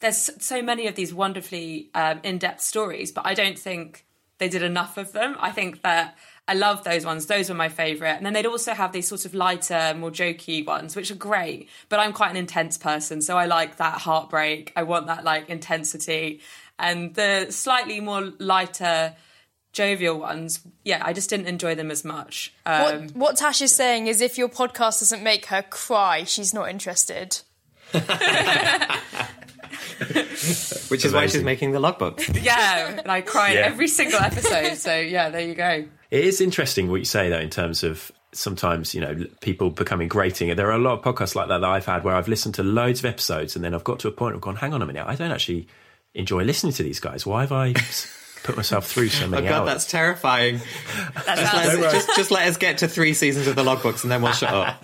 there's 0.00 0.30
so 0.38 0.60
many 0.60 0.86
of 0.86 0.94
these 0.94 1.12
wonderfully 1.14 1.90
um, 1.94 2.20
in-depth 2.22 2.60
stories 2.62 3.12
but 3.12 3.26
I 3.26 3.34
don't 3.34 3.58
think 3.58 4.04
they 4.38 4.48
did 4.48 4.62
enough 4.62 4.96
of 4.96 5.12
them. 5.12 5.36
I 5.38 5.52
think 5.52 5.82
that 5.82 6.16
I 6.50 6.54
love 6.54 6.82
those 6.84 7.04
ones 7.04 7.26
those 7.26 7.48
were 7.48 7.54
my 7.54 7.68
favourite 7.68 8.16
and 8.18 8.24
then 8.26 8.32
they'd 8.34 8.46
also 8.54 8.72
have 8.74 8.90
these 8.92 9.06
sort 9.08 9.24
of 9.24 9.32
lighter 9.34 9.94
more 9.96 10.10
jokey 10.10 10.66
ones 10.66 10.96
which 10.96 11.10
are 11.10 11.14
great 11.30 11.68
but 11.88 12.00
I'm 12.00 12.12
quite 12.12 12.30
an 12.30 12.36
intense 12.36 12.76
person 12.76 13.22
so 13.22 13.36
I 13.38 13.46
like 13.46 13.76
that 13.76 13.94
heartbreak 14.06 14.72
I 14.76 14.82
want 14.82 15.06
that 15.06 15.22
like 15.24 15.48
intensity 15.48 16.40
and 16.78 17.14
the 17.14 17.46
slightly 17.50 18.00
more 18.00 18.32
lighter 18.38 19.14
jovial 19.72 20.18
ones 20.18 20.60
yeah 20.84 21.00
I 21.04 21.12
just 21.12 21.30
didn't 21.30 21.46
enjoy 21.46 21.74
them 21.76 21.90
as 21.90 22.04
much 22.04 22.52
um, 22.66 22.82
What, 22.82 23.16
what 23.16 23.36
Tash 23.36 23.62
is 23.62 23.72
saying 23.74 24.08
is 24.08 24.20
if 24.20 24.36
your 24.36 24.48
podcast 24.48 24.98
doesn't 25.00 25.22
make 25.22 25.46
her 25.46 25.62
cry, 25.62 26.24
she's 26.24 26.52
not 26.52 26.68
interested. 26.68 27.40
Which 30.88 31.04
is 31.04 31.12
why 31.12 31.26
she's 31.26 31.42
making 31.44 31.72
the 31.72 31.80
logbook. 31.80 32.20
Yeah, 32.42 32.98
and 33.00 33.10
I 33.10 33.20
cry 33.20 33.50
in 33.50 33.56
Yeah. 33.58 33.66
every 33.66 33.88
single 33.88 34.18
episode. 34.20 34.76
So 34.76 34.96
yeah, 34.98 35.28
there 35.30 35.42
you 35.46 35.54
go. 35.54 35.84
It 36.10 36.24
is 36.24 36.40
interesting 36.40 36.90
what 36.90 36.96
you 36.96 37.04
say 37.04 37.28
though, 37.30 37.38
in 37.38 37.50
terms 37.50 37.82
of 37.84 38.10
sometimes 38.32 38.94
you 38.94 39.00
know 39.00 39.24
people 39.40 39.70
becoming 39.70 40.08
grating. 40.08 40.54
There 40.56 40.68
are 40.68 40.74
a 40.74 40.78
lot 40.78 40.98
of 40.98 41.04
podcasts 41.04 41.34
like 41.34 41.48
that 41.48 41.58
that 41.60 41.68
I've 41.70 41.86
had 41.86 42.04
where 42.04 42.14
I've 42.14 42.28
listened 42.28 42.54
to 42.56 42.62
loads 42.62 43.00
of 43.00 43.06
episodes 43.06 43.56
and 43.56 43.64
then 43.64 43.74
I've 43.74 43.84
got 43.84 44.00
to 44.00 44.08
a 44.08 44.12
point 44.12 44.34
of 44.34 44.40
gone, 44.40 44.56
hang 44.56 44.72
on 44.74 44.82
a 44.82 44.86
minute, 44.86 45.04
I 45.06 45.14
don't 45.16 45.30
actually 45.30 45.68
enjoy 46.14 46.42
listening 46.44 46.72
to 46.74 46.82
these 46.82 47.00
guys. 47.00 47.24
Why 47.26 47.42
have 47.42 47.52
I? 47.52 47.74
put 48.42 48.56
myself 48.56 48.86
through 48.86 49.10
so 49.10 49.24
Oh 49.26 49.28
many 49.28 49.46
god, 49.48 49.60
hours? 49.60 49.66
that's 49.68 49.86
terrifying. 49.90 50.60
That's 51.14 51.26
Let 51.28 51.66
us. 51.66 51.74
us- 51.76 51.92
just, 51.92 52.16
just 52.16 52.30
let 52.30 52.48
us 52.48 52.56
get 52.56 52.78
to 52.78 52.88
three 52.88 53.12
seasons 53.12 53.46
of 53.46 53.54
the 53.54 53.62
logbooks 53.62 54.02
and 54.02 54.10
then 54.10 54.22
we'll 54.22 54.32
shut 54.32 54.52
up. 54.54 54.82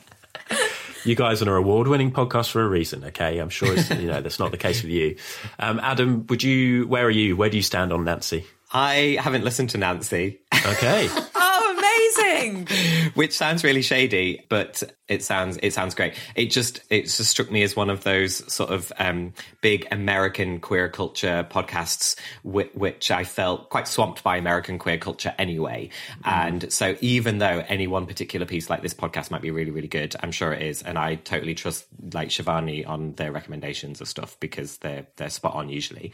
You 1.04 1.14
guys 1.14 1.40
are 1.40 1.44
an 1.44 1.56
award-winning 1.56 2.10
podcast 2.10 2.50
for 2.50 2.60
a 2.62 2.68
reason. 2.68 3.04
Okay, 3.04 3.38
I'm 3.38 3.48
sure 3.48 3.72
it's, 3.72 3.88
you 3.90 4.08
know 4.08 4.20
that's 4.20 4.40
not 4.40 4.50
the 4.50 4.56
case 4.56 4.82
with 4.82 4.90
you. 4.90 5.16
Um, 5.56 5.78
Adam, 5.78 6.26
would 6.26 6.42
you? 6.42 6.88
Where 6.88 7.06
are 7.06 7.10
you? 7.10 7.36
Where 7.36 7.48
do 7.48 7.56
you 7.56 7.62
stand 7.62 7.92
on 7.92 8.02
Nancy? 8.02 8.44
I 8.76 9.16
haven't 9.18 9.42
listened 9.42 9.70
to 9.70 9.78
Nancy, 9.78 10.40
Okay, 10.66 11.08
amazing! 12.18 12.68
which 13.14 13.32
sounds 13.36 13.64
really 13.64 13.82
shady, 13.82 14.44
but 14.48 14.82
it 15.08 15.22
sounds 15.22 15.58
it 15.62 15.72
sounds 15.72 15.94
great. 15.94 16.14
It 16.34 16.46
just 16.46 16.80
it 16.90 17.02
just 17.02 17.26
struck 17.26 17.50
me 17.50 17.62
as 17.62 17.76
one 17.76 17.90
of 17.90 18.04
those 18.04 18.52
sort 18.52 18.70
of 18.70 18.92
um, 18.98 19.32
big 19.60 19.86
American 19.90 20.60
queer 20.60 20.88
culture 20.88 21.46
podcasts, 21.48 22.16
whi- 22.42 22.70
which 22.74 23.10
I 23.10 23.24
felt 23.24 23.70
quite 23.70 23.88
swamped 23.88 24.22
by 24.22 24.36
American 24.36 24.78
queer 24.78 24.98
culture 24.98 25.34
anyway. 25.38 25.90
And 26.24 26.72
so, 26.72 26.96
even 27.00 27.38
though 27.38 27.64
any 27.68 27.86
one 27.86 28.06
particular 28.06 28.46
piece 28.46 28.68
like 28.68 28.82
this 28.82 28.94
podcast 28.94 29.30
might 29.30 29.42
be 29.42 29.50
really 29.50 29.70
really 29.70 29.88
good, 29.88 30.14
I'm 30.20 30.32
sure 30.32 30.52
it 30.52 30.62
is, 30.62 30.82
and 30.82 30.98
I 30.98 31.16
totally 31.16 31.54
trust 31.54 31.86
like 32.12 32.28
Shivani 32.28 32.86
on 32.86 33.12
their 33.12 33.32
recommendations 33.32 34.00
of 34.00 34.08
stuff 34.08 34.36
because 34.40 34.78
they're 34.78 35.06
they're 35.16 35.30
spot 35.30 35.54
on 35.54 35.68
usually. 35.68 36.12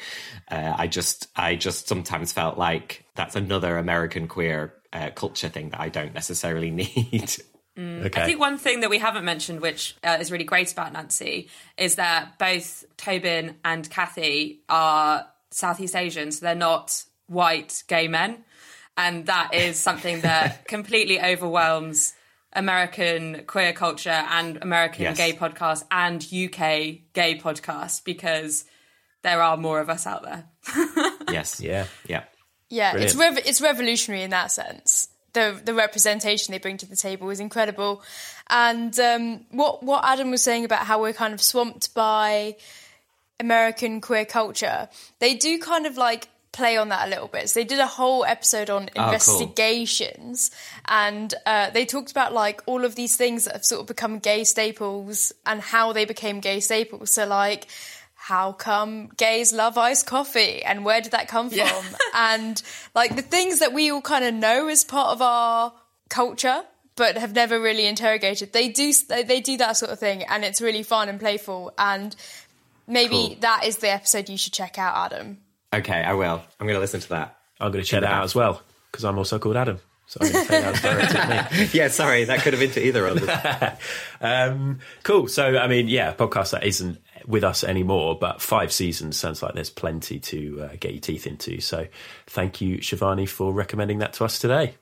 Uh, 0.50 0.74
I 0.76 0.86
just 0.86 1.28
I 1.36 1.54
just 1.56 1.88
sometimes 1.88 2.32
felt 2.32 2.58
like 2.58 3.04
that's 3.14 3.36
another 3.36 3.78
American 3.78 4.28
queer 4.28 4.74
uh, 4.92 5.10
culture 5.14 5.48
thing 5.48 5.70
that 5.70 5.80
I 5.80 5.88
don't 5.88 6.14
necessarily 6.14 6.70
need. 6.82 7.32
okay. 7.78 8.22
I 8.22 8.26
think 8.26 8.40
one 8.40 8.58
thing 8.58 8.80
that 8.80 8.90
we 8.90 8.98
haven't 8.98 9.24
mentioned, 9.24 9.60
which 9.60 9.96
uh, 10.04 10.18
is 10.20 10.30
really 10.30 10.44
great 10.44 10.72
about 10.72 10.92
Nancy, 10.92 11.48
is 11.76 11.96
that 11.96 12.38
both 12.38 12.84
Tobin 12.96 13.56
and 13.64 13.88
Kathy 13.88 14.60
are 14.68 15.26
Southeast 15.50 15.96
Asian, 15.96 16.32
so 16.32 16.44
they're 16.44 16.54
not 16.54 17.04
white 17.26 17.82
gay 17.88 18.08
men, 18.08 18.44
and 18.96 19.26
that 19.26 19.54
is 19.54 19.78
something 19.78 20.20
that 20.22 20.66
completely 20.66 21.20
overwhelms 21.20 22.14
American 22.54 23.44
queer 23.46 23.72
culture 23.72 24.10
and 24.10 24.58
American 24.62 25.02
Yes. 25.04 25.16
gay 25.16 25.32
podcasts 25.32 25.84
and 25.90 26.22
UK 26.22 27.00
gay 27.14 27.38
podcasts 27.38 28.04
because 28.04 28.66
there 29.22 29.40
are 29.40 29.56
more 29.56 29.80
of 29.80 29.88
us 29.88 30.06
out 30.06 30.22
there. 30.22 30.44
yes, 31.30 31.60
yeah. 31.60 31.86
yeah. 32.06 32.24
Yeah, 32.72 32.96
it's 32.96 33.14
rev- 33.14 33.36
it's 33.44 33.60
revolutionary 33.60 34.22
in 34.22 34.30
that 34.30 34.50
sense. 34.50 35.08
The 35.34 35.60
the 35.62 35.74
representation 35.74 36.52
they 36.52 36.58
bring 36.58 36.78
to 36.78 36.86
the 36.86 36.96
table 36.96 37.28
is 37.28 37.38
incredible, 37.38 38.02
and 38.48 38.98
um, 38.98 39.44
what 39.50 39.82
what 39.82 40.02
Adam 40.06 40.30
was 40.30 40.42
saying 40.42 40.64
about 40.64 40.86
how 40.86 41.02
we're 41.02 41.12
kind 41.12 41.34
of 41.34 41.42
swamped 41.42 41.92
by 41.92 42.56
American 43.38 44.00
queer 44.00 44.24
culture, 44.24 44.88
they 45.18 45.34
do 45.34 45.58
kind 45.58 45.84
of 45.84 45.98
like 45.98 46.28
play 46.52 46.78
on 46.78 46.88
that 46.88 47.08
a 47.08 47.10
little 47.10 47.28
bit. 47.28 47.50
So 47.50 47.60
they 47.60 47.64
did 47.64 47.78
a 47.78 47.86
whole 47.86 48.24
episode 48.24 48.70
on 48.70 48.88
cool. 48.88 49.04
investigations, 49.04 50.50
and 50.86 51.34
uh, 51.44 51.68
they 51.68 51.84
talked 51.84 52.10
about 52.10 52.32
like 52.32 52.62
all 52.64 52.86
of 52.86 52.94
these 52.94 53.16
things 53.16 53.44
that 53.44 53.52
have 53.52 53.66
sort 53.66 53.82
of 53.82 53.86
become 53.86 54.18
gay 54.18 54.44
staples 54.44 55.30
and 55.44 55.60
how 55.60 55.92
they 55.92 56.06
became 56.06 56.40
gay 56.40 56.60
staples. 56.60 57.10
So 57.10 57.26
like. 57.26 57.66
How 58.24 58.52
come 58.52 59.08
gays 59.16 59.52
love 59.52 59.76
iced 59.76 60.06
coffee 60.06 60.62
and 60.62 60.84
where 60.84 61.00
did 61.00 61.10
that 61.12 61.26
come 61.26 61.50
from? 61.50 61.84
and 62.14 62.62
like 62.94 63.16
the 63.16 63.22
things 63.22 63.58
that 63.58 63.72
we 63.72 63.90
all 63.90 64.00
kind 64.00 64.24
of 64.24 64.32
know 64.32 64.68
as 64.68 64.84
part 64.84 65.08
of 65.10 65.20
our 65.20 65.72
culture 66.08 66.62
but 66.94 67.16
have 67.16 67.34
never 67.34 67.58
really 67.58 67.86
interrogated. 67.86 68.52
They 68.52 68.68
do 68.68 68.92
they, 69.08 69.22
they 69.24 69.40
do 69.40 69.56
that 69.56 69.76
sort 69.76 69.90
of 69.90 69.98
thing 69.98 70.22
and 70.22 70.44
it's 70.44 70.60
really 70.60 70.82
fun 70.84 71.08
and 71.08 71.18
playful 71.18 71.72
and 71.76 72.14
maybe 72.86 73.28
Cool. 73.28 73.36
that 73.40 73.64
is 73.64 73.78
the 73.78 73.90
episode 73.90 74.28
you 74.28 74.36
should 74.38 74.52
check 74.52 74.78
out 74.78 75.10
Adam. 75.10 75.38
Okay, 75.74 76.02
I 76.02 76.12
will. 76.12 76.42
I'm 76.60 76.66
going 76.66 76.76
to 76.76 76.80
listen 76.80 77.00
to 77.00 77.08
that. 77.08 77.36
I'm 77.60 77.72
going 77.72 77.82
to 77.82 77.90
check 77.90 78.02
that 78.02 78.12
out 78.12 78.24
as 78.24 78.34
well 78.36 78.62
because 78.90 79.04
I'm 79.04 79.18
also 79.18 79.38
called 79.40 79.56
Adam. 79.56 79.80
So 80.06 80.18
I'm 80.20 80.30
going 80.30 80.44
to 80.44 80.50
take 80.50 80.60
that 80.62 80.74
as 80.74 80.82
directed 80.82 81.16
at 81.16 81.52
me. 81.52 81.68
Yeah, 81.72 81.88
sorry, 81.88 82.24
that 82.24 82.40
could 82.42 82.52
have 82.52 82.60
been 82.60 82.70
to 82.72 82.86
either 82.86 83.06
of 83.06 83.22
us. 83.28 83.78
Um, 84.20 84.78
cool. 85.02 85.26
So, 85.26 85.56
I 85.58 85.66
mean, 85.66 85.88
yeah, 85.88 86.10
a 86.10 86.14
podcast 86.14 86.52
that 86.52 86.62
isn't 86.64 86.98
with 87.26 87.44
us 87.44 87.64
anymore, 87.64 88.18
but 88.18 88.40
five 88.40 88.72
seasons 88.72 89.18
sounds 89.18 89.42
like 89.42 89.54
there's 89.54 89.70
plenty 89.70 90.18
to 90.20 90.62
uh, 90.62 90.76
get 90.78 90.92
your 90.92 91.00
teeth 91.00 91.26
into. 91.26 91.60
So, 91.60 91.86
thank 92.26 92.60
you, 92.60 92.78
Shivani, 92.78 93.28
for 93.28 93.52
recommending 93.52 93.98
that 93.98 94.12
to 94.14 94.24
us 94.24 94.38
today. 94.38 94.74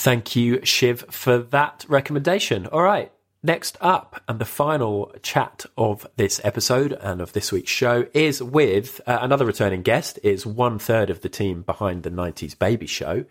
Thank 0.00 0.34
you, 0.34 0.64
Shiv, 0.64 1.04
for 1.10 1.36
that 1.38 1.84
recommendation. 1.86 2.66
All 2.66 2.82
right. 2.82 3.12
Next 3.42 3.78
up, 3.80 4.22
and 4.28 4.38
the 4.38 4.44
final 4.44 5.14
chat 5.22 5.64
of 5.78 6.06
this 6.16 6.42
episode 6.44 6.92
and 6.92 7.22
of 7.22 7.32
this 7.32 7.50
week's 7.50 7.70
show 7.70 8.06
is 8.12 8.42
with 8.42 9.00
uh, 9.06 9.18
another 9.22 9.46
returning 9.46 9.80
guest. 9.80 10.18
Is 10.22 10.44
one 10.44 10.78
third 10.78 11.08
of 11.08 11.22
the 11.22 11.30
team 11.30 11.62
behind 11.62 12.02
the 12.02 12.10
'90s 12.10 12.58
Baby 12.58 12.86
Show. 12.86 13.24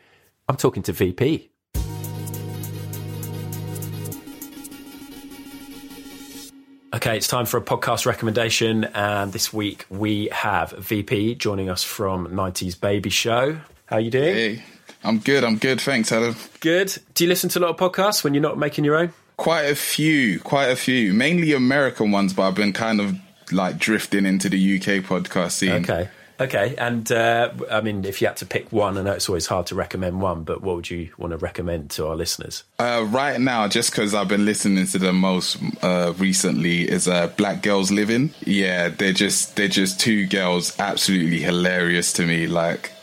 I'm 0.47 0.57
talking 0.57 0.81
to 0.83 0.93
VP. 0.93 1.51
Okay, 6.91 7.15
it's 7.15 7.27
time 7.27 7.45
for 7.45 7.57
a 7.57 7.61
podcast 7.61 8.07
recommendation, 8.07 8.85
and 8.85 9.31
this 9.31 9.53
week 9.53 9.85
we 9.91 10.29
have 10.31 10.71
VP 10.71 11.35
joining 11.35 11.69
us 11.69 11.83
from 11.83 12.29
'90s 12.29 12.81
Baby 12.81 13.11
Show. 13.11 13.61
How 13.85 13.97
you 13.99 14.09
doing? 14.09 14.33
Hey, 14.33 14.63
I'm 15.03 15.19
good. 15.19 15.43
I'm 15.43 15.59
good. 15.59 15.79
Thanks, 15.79 16.11
Adam. 16.11 16.35
Good. 16.61 16.97
Do 17.13 17.25
you 17.25 17.27
listen 17.27 17.51
to 17.51 17.59
a 17.59 17.61
lot 17.61 17.69
of 17.69 17.77
podcasts 17.77 18.23
when 18.23 18.33
you're 18.33 18.41
not 18.41 18.57
making 18.57 18.85
your 18.85 18.95
own? 18.95 19.13
Quite 19.39 19.63
a 19.63 19.75
few, 19.75 20.41
quite 20.41 20.67
a 20.67 20.75
few, 20.75 21.13
mainly 21.13 21.53
American 21.53 22.11
ones, 22.11 22.33
but 22.33 22.43
I've 22.43 22.55
been 22.55 22.73
kind 22.73 22.99
of 22.99 23.17
like 23.53 23.77
drifting 23.77 24.25
into 24.25 24.49
the 24.49 24.75
UK 24.75 25.01
podcast 25.03 25.51
scene. 25.51 25.83
Okay. 25.83 26.09
Okay, 26.41 26.75
and 26.77 27.11
uh, 27.11 27.51
I 27.69 27.81
mean, 27.81 28.05
if 28.05 28.21
you 28.21 28.27
had 28.27 28.37
to 28.37 28.45
pick 28.45 28.71
one, 28.71 28.97
I 28.97 29.01
know 29.01 29.11
it's 29.11 29.27
always 29.27 29.47
hard 29.47 29.65
to 29.67 29.75
recommend 29.75 30.21
one, 30.21 30.43
but 30.43 30.61
what 30.61 30.77
would 30.77 30.89
you 30.89 31.09
want 31.17 31.31
to 31.31 31.37
recommend 31.37 31.89
to 31.91 32.07
our 32.07 32.15
listeners? 32.15 32.63
Uh, 32.79 33.05
right 33.09 33.39
now, 33.41 33.67
just 33.67 33.91
because 33.91 34.13
I've 34.13 34.29
been 34.29 34.45
listening 34.45 34.85
to 34.87 34.97
them 34.97 35.17
most 35.17 35.57
uh, 35.81 36.13
recently, 36.17 36.89
is 36.89 37.09
uh, 37.09 37.27
Black 37.27 37.61
Girls 37.61 37.91
Living. 37.91 38.33
Yeah, 38.45 38.87
they're 38.87 39.11
just 39.11 39.57
they're 39.57 39.67
just 39.67 39.99
two 39.99 40.27
girls, 40.27 40.79
absolutely 40.79 41.39
hilarious 41.39 42.13
to 42.13 42.25
me. 42.25 42.47
Like 42.47 42.93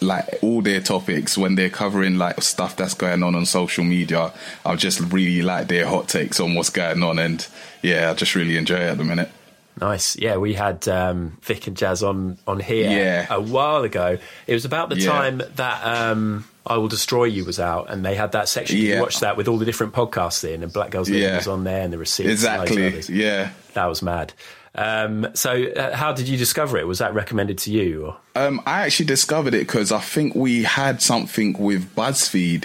like 0.00 0.28
all 0.42 0.62
their 0.62 0.80
topics 0.80 1.36
when 1.38 1.54
they're 1.54 1.70
covering 1.70 2.18
like 2.18 2.40
stuff 2.42 2.76
that's 2.76 2.94
going 2.94 3.22
on 3.22 3.34
on 3.34 3.46
social 3.46 3.84
media. 3.84 4.32
I 4.64 4.76
just 4.76 5.00
really 5.12 5.42
like 5.42 5.68
their 5.68 5.86
hot 5.86 6.08
takes 6.08 6.40
on 6.40 6.54
what's 6.54 6.70
going 6.70 7.02
on, 7.02 7.18
and 7.18 7.46
yeah, 7.82 8.10
I 8.10 8.14
just 8.14 8.34
really 8.34 8.56
enjoy 8.56 8.76
it 8.76 8.90
at 8.90 8.98
the 8.98 9.04
minute. 9.04 9.30
Nice. 9.80 10.16
Yeah, 10.18 10.36
we 10.36 10.52
had 10.52 10.86
um, 10.86 11.38
Vic 11.42 11.66
and 11.66 11.76
Jazz 11.76 12.02
on 12.02 12.36
on 12.46 12.60
here 12.60 12.90
Yeah. 12.90 13.26
a 13.30 13.40
while 13.40 13.82
ago. 13.84 14.18
It 14.46 14.52
was 14.54 14.64
about 14.64 14.90
the 14.90 14.98
Yeah. 14.98 15.10
time 15.10 15.42
that 15.56 15.82
um, 15.84 16.44
I 16.66 16.76
Will 16.76 16.88
Destroy 16.88 17.24
You 17.24 17.44
was 17.46 17.58
out, 17.58 17.86
and 17.88 18.04
they 18.04 18.14
had 18.14 18.32
that 18.32 18.48
section. 18.50 18.76
You 18.76 18.94
Yeah. 18.94 19.00
watched 19.00 19.20
that 19.20 19.36
with 19.38 19.48
all 19.48 19.56
the 19.56 19.64
different 19.64 19.94
podcasts 19.94 20.44
in, 20.44 20.62
and 20.62 20.70
Black 20.72 20.90
Girls 20.90 21.08
Living 21.08 21.24
Yeah. 21.24 21.36
was 21.36 21.48
on 21.48 21.64
there, 21.64 21.80
and 21.82 21.92
the 21.92 21.96
receipts. 21.98 22.44
and 22.44 22.58
loads 22.58 22.70
of 22.70 22.78
Exactly. 22.78 23.16
Yeah. 23.16 23.50
That 23.72 23.86
was 23.86 24.02
mad. 24.02 24.34
Um, 24.74 25.28
so, 25.34 25.64
uh, 25.64 25.94
how 25.94 26.12
did 26.12 26.28
you 26.28 26.36
discover 26.38 26.78
it? 26.78 26.86
Was 26.86 26.98
that 26.98 27.12
recommended 27.14 27.58
to 27.58 27.70
you? 27.72 28.06
Or? 28.06 28.16
Um, 28.34 28.60
I 28.64 28.82
actually 28.86 29.06
discovered 29.06 29.54
it 29.54 29.66
because 29.66 29.92
I 29.92 30.00
think 30.00 30.34
we 30.34 30.62
had 30.62 31.02
something 31.02 31.52
with 31.58 31.94
BuzzFeed, 31.94 32.64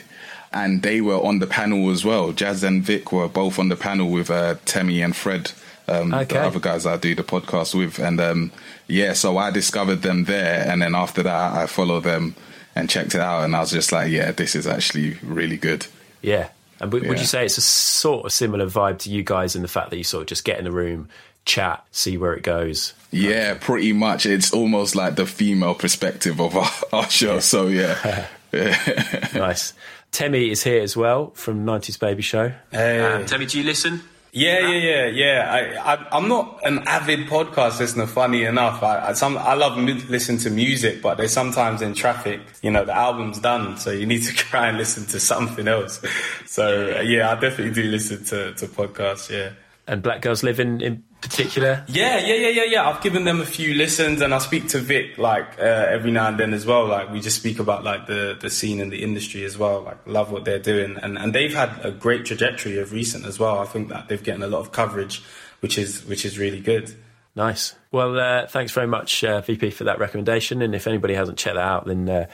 and 0.53 0.81
they 0.81 1.01
were 1.01 1.17
on 1.21 1.39
the 1.39 1.47
panel 1.47 1.89
as 1.89 2.05
well. 2.05 2.31
Jazz 2.31 2.63
and 2.63 2.81
Vic 2.81 3.11
were 3.11 3.27
both 3.27 3.59
on 3.59 3.67
the 3.69 3.75
panel 3.75 4.09
with 4.09 4.31
uh, 4.31 4.55
Temmie 4.65 5.03
and 5.03 5.13
Fred, 5.15 5.51
um, 5.89 6.13
Okay. 6.13 6.35
the 6.35 6.41
other 6.43 6.59
guys 6.59 6.85
I 6.85 6.95
do 6.95 7.13
the 7.13 7.23
podcast 7.23 7.75
with, 7.77 7.99
and 7.99 8.19
um, 8.21 8.51
yeah, 8.87 9.11
so 9.13 9.37
I 9.37 9.51
discovered 9.51 10.01
them 10.01 10.23
there, 10.23 10.65
and 10.65 10.81
then 10.81 10.95
after 10.95 11.23
that, 11.23 11.53
I 11.55 11.65
followed 11.65 12.03
them 12.05 12.35
and 12.73 12.89
checked 12.89 13.15
it 13.15 13.21
out, 13.21 13.43
and 13.43 13.53
I 13.55 13.59
was 13.59 13.71
just 13.71 13.91
like, 13.91 14.09
yeah, 14.11 14.31
this 14.31 14.55
is 14.55 14.65
actually 14.65 15.17
really 15.23 15.57
good. 15.57 15.87
Yeah. 16.21 16.49
And 16.79 16.93
would 16.93 17.03
Yeah. 17.03 17.11
you 17.13 17.25
say 17.25 17.43
it's 17.43 17.57
a 17.57 17.61
sort 17.61 18.25
of 18.25 18.31
similar 18.31 18.67
vibe 18.67 18.99
to 18.99 19.09
you 19.09 19.23
guys 19.23 19.55
in 19.55 19.61
the 19.63 19.67
fact 19.67 19.89
that 19.89 19.97
you 19.97 20.03
sort 20.03 20.21
of 20.21 20.27
just 20.27 20.45
get 20.45 20.59
in 20.59 20.63
the 20.63 20.71
room, 20.71 21.09
chat, 21.47 21.83
see 21.91 22.17
where 22.17 22.33
it 22.33 22.43
goes? 22.43 22.93
Yeah, 23.09 23.55
pretty 23.59 23.93
much. 23.93 24.25
It's 24.25 24.53
almost 24.53 24.95
like 24.95 25.15
the 25.15 25.25
female 25.25 25.73
perspective 25.73 26.39
of 26.39 26.55
our, 26.55 26.69
our 26.93 27.09
show. 27.09 27.39
So 27.39 27.67
yeah, 27.67 28.27
nice. 28.53 29.73
Temmie 30.11 30.51
is 30.51 30.63
here 30.63 30.81
as 30.81 30.95
well 30.95 31.31
from 31.31 31.65
90s 31.65 31.99
Baby 31.99 32.21
Show. 32.21 32.53
Hey. 32.71 33.01
Um, 33.01 33.25
Temmie, 33.25 33.49
do 33.49 33.57
you 33.57 33.63
listen? 33.63 34.01
Yeah, 34.31 34.59
yeah, 34.69 34.77
yeah, 34.77 35.05
yeah. 35.07 35.51
I, 35.51 35.93
I, 35.93 36.07
I'm 36.11 36.27
not 36.27 36.59
an 36.63 36.79
avid 36.87 37.27
podcast 37.27 37.79
listener. 37.79 38.05
Funny 38.05 38.43
enough, 38.43 38.83
I, 38.83 39.09
I, 39.09 39.13
some, 39.13 39.37
I 39.37 39.55
love 39.55 39.77
mu- 39.77 40.01
listen 40.09 40.37
to 40.39 40.49
music, 40.49 41.01
but 41.01 41.17
there's 41.17 41.33
sometimes 41.33 41.81
in 41.81 41.93
traffic, 41.93 42.41
you 42.61 42.69
know, 42.69 42.85
the 42.85 42.95
album's 42.95 43.39
done, 43.39 43.77
so 43.77 43.89
you 43.89 44.05
need 44.05 44.23
to 44.23 44.33
try 44.33 44.67
and 44.67 44.77
listen 44.77 45.05
to 45.07 45.19
something 45.19 45.67
else. 45.67 46.01
So 46.45 47.01
yeah, 47.01 47.31
I 47.31 47.35
definitely 47.35 47.73
do 47.73 47.89
listen 47.89 48.23
to, 48.25 48.53
to 48.53 48.67
podcasts. 48.67 49.29
Yeah. 49.29 49.51
And 49.87 50.03
Black 50.03 50.21
Girls 50.21 50.43
Living 50.43 50.81
in 50.81 51.03
particular? 51.21 51.85
Yeah, 51.87 52.19
yeah, 52.19 52.35
yeah, 52.35 52.49
yeah, 52.49 52.63
yeah. 52.65 52.89
I've 52.89 53.01
given 53.01 53.23
them 53.23 53.39
a 53.39 53.45
few 53.45 53.73
listens, 53.73 54.21
and 54.21 54.33
I 54.33 54.39
speak 54.39 54.67
to 54.69 54.79
Vic 54.79 55.17
like 55.17 55.57
uh, 55.59 55.63
every 55.63 56.11
now 56.11 56.27
and 56.27 56.37
then 56.37 56.53
as 56.53 56.65
well. 56.65 56.87
Like 56.87 57.09
we 57.11 57.21
just 57.21 57.37
speak 57.37 57.59
about 57.59 57.83
like 57.83 58.05
the 58.05 58.37
the 58.39 58.49
scene 58.49 58.81
and 58.81 58.91
the 58.91 59.01
industry 59.01 59.45
as 59.45 59.57
well. 59.57 59.81
Like 59.81 60.05
love 60.05 60.31
what 60.31 60.43
they're 60.43 60.59
doing, 60.59 60.97
and 61.01 61.17
and 61.17 61.33
they've 61.33 61.53
had 61.53 61.85
a 61.85 61.91
great 61.91 62.25
trajectory 62.25 62.77
of 62.79 62.91
recent 62.91 63.25
as 63.25 63.39
well. 63.39 63.59
I 63.59 63.65
think 63.65 63.89
that 63.89 64.09
they've 64.09 64.21
getting 64.21 64.43
a 64.43 64.47
lot 64.47 64.59
of 64.59 64.71
coverage, 64.71 65.23
which 65.61 65.77
is 65.77 66.05
which 66.05 66.25
is 66.25 66.37
really 66.37 66.59
good. 66.59 66.93
Nice. 67.37 67.75
Well, 67.91 68.19
uh, 68.19 68.47
thanks 68.47 68.71
very 68.71 68.87
much, 68.87 69.23
uh, 69.23 69.41
VP, 69.41 69.69
for 69.69 69.83
that 69.83 69.99
recommendation. 69.99 70.63
And 70.63 70.73
if 70.73 70.87
anybody 70.87 71.13
hasn't 71.13 71.37
checked 71.37 71.55
that 71.55 71.61
out, 71.61 71.85
then 71.85 72.09
uh, 72.09 72.25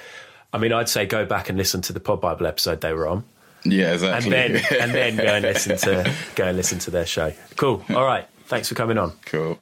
I 0.54 0.60
mean, 0.60 0.72
I'd 0.72 0.88
say 0.88 1.06
go 1.06 1.26
back 1.26 1.50
and 1.50 1.58
listen 1.58 1.82
to 1.82 1.94
the 1.94 2.00
Pod 2.00 2.22
Bible 2.22 2.48
episode 2.48 2.82
they 2.82 2.94
were 2.94 3.08
on, 3.08 3.26
yeah, 3.66 3.94
and 3.94 3.94
exactly. 3.94 4.30
then 4.30 4.62
and 4.82 4.92
then 4.94 5.16
go 5.18 5.24
and 5.24 5.44
listen 5.44 5.78
to 5.78 6.14
go 6.36 6.46
and 6.46 6.58
listen 6.58 6.80
to 6.80 6.92
their 6.92 7.06
show. 7.06 7.34
Cool. 7.56 7.84
All 7.90 8.06
right. 8.06 8.28
Thanks 8.46 8.70
for 8.70 8.76
coming 8.76 8.98
on. 8.98 9.14
cool. 9.26 9.60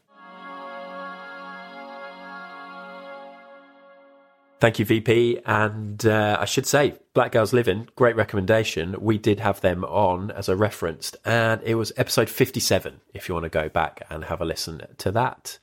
Thank 4.61 4.77
you, 4.77 4.85
VP. 4.85 5.39
And 5.43 6.05
uh, 6.05 6.37
I 6.39 6.45
should 6.45 6.67
say, 6.67 6.93
Black 7.15 7.31
Girls 7.31 7.51
Living, 7.51 7.89
great 7.95 8.15
recommendation. 8.15 8.95
We 9.01 9.17
did 9.17 9.39
have 9.39 9.59
them 9.61 9.83
on, 9.83 10.29
as 10.29 10.49
I 10.49 10.53
referenced, 10.53 11.17
and 11.25 11.61
it 11.63 11.73
was 11.75 11.91
episode 11.97 12.29
57, 12.29 13.01
if 13.15 13.27
you 13.27 13.33
want 13.33 13.45
to 13.45 13.49
go 13.49 13.69
back 13.69 14.05
and 14.07 14.25
have 14.25 14.39
a 14.39 14.45
listen 14.45 14.83
to 14.99 15.11
that. 15.13 15.57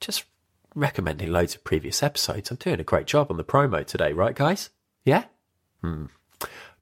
Just 0.00 0.24
recommending 0.74 1.30
loads 1.30 1.54
of 1.54 1.62
previous 1.62 2.02
episodes. 2.02 2.50
I'm 2.50 2.56
doing 2.56 2.80
a 2.80 2.84
great 2.84 3.06
job 3.06 3.30
on 3.30 3.36
the 3.36 3.44
promo 3.44 3.86
today, 3.86 4.12
right, 4.12 4.34
guys? 4.34 4.70
Yeah? 5.04 5.24
Hmm. 5.80 6.06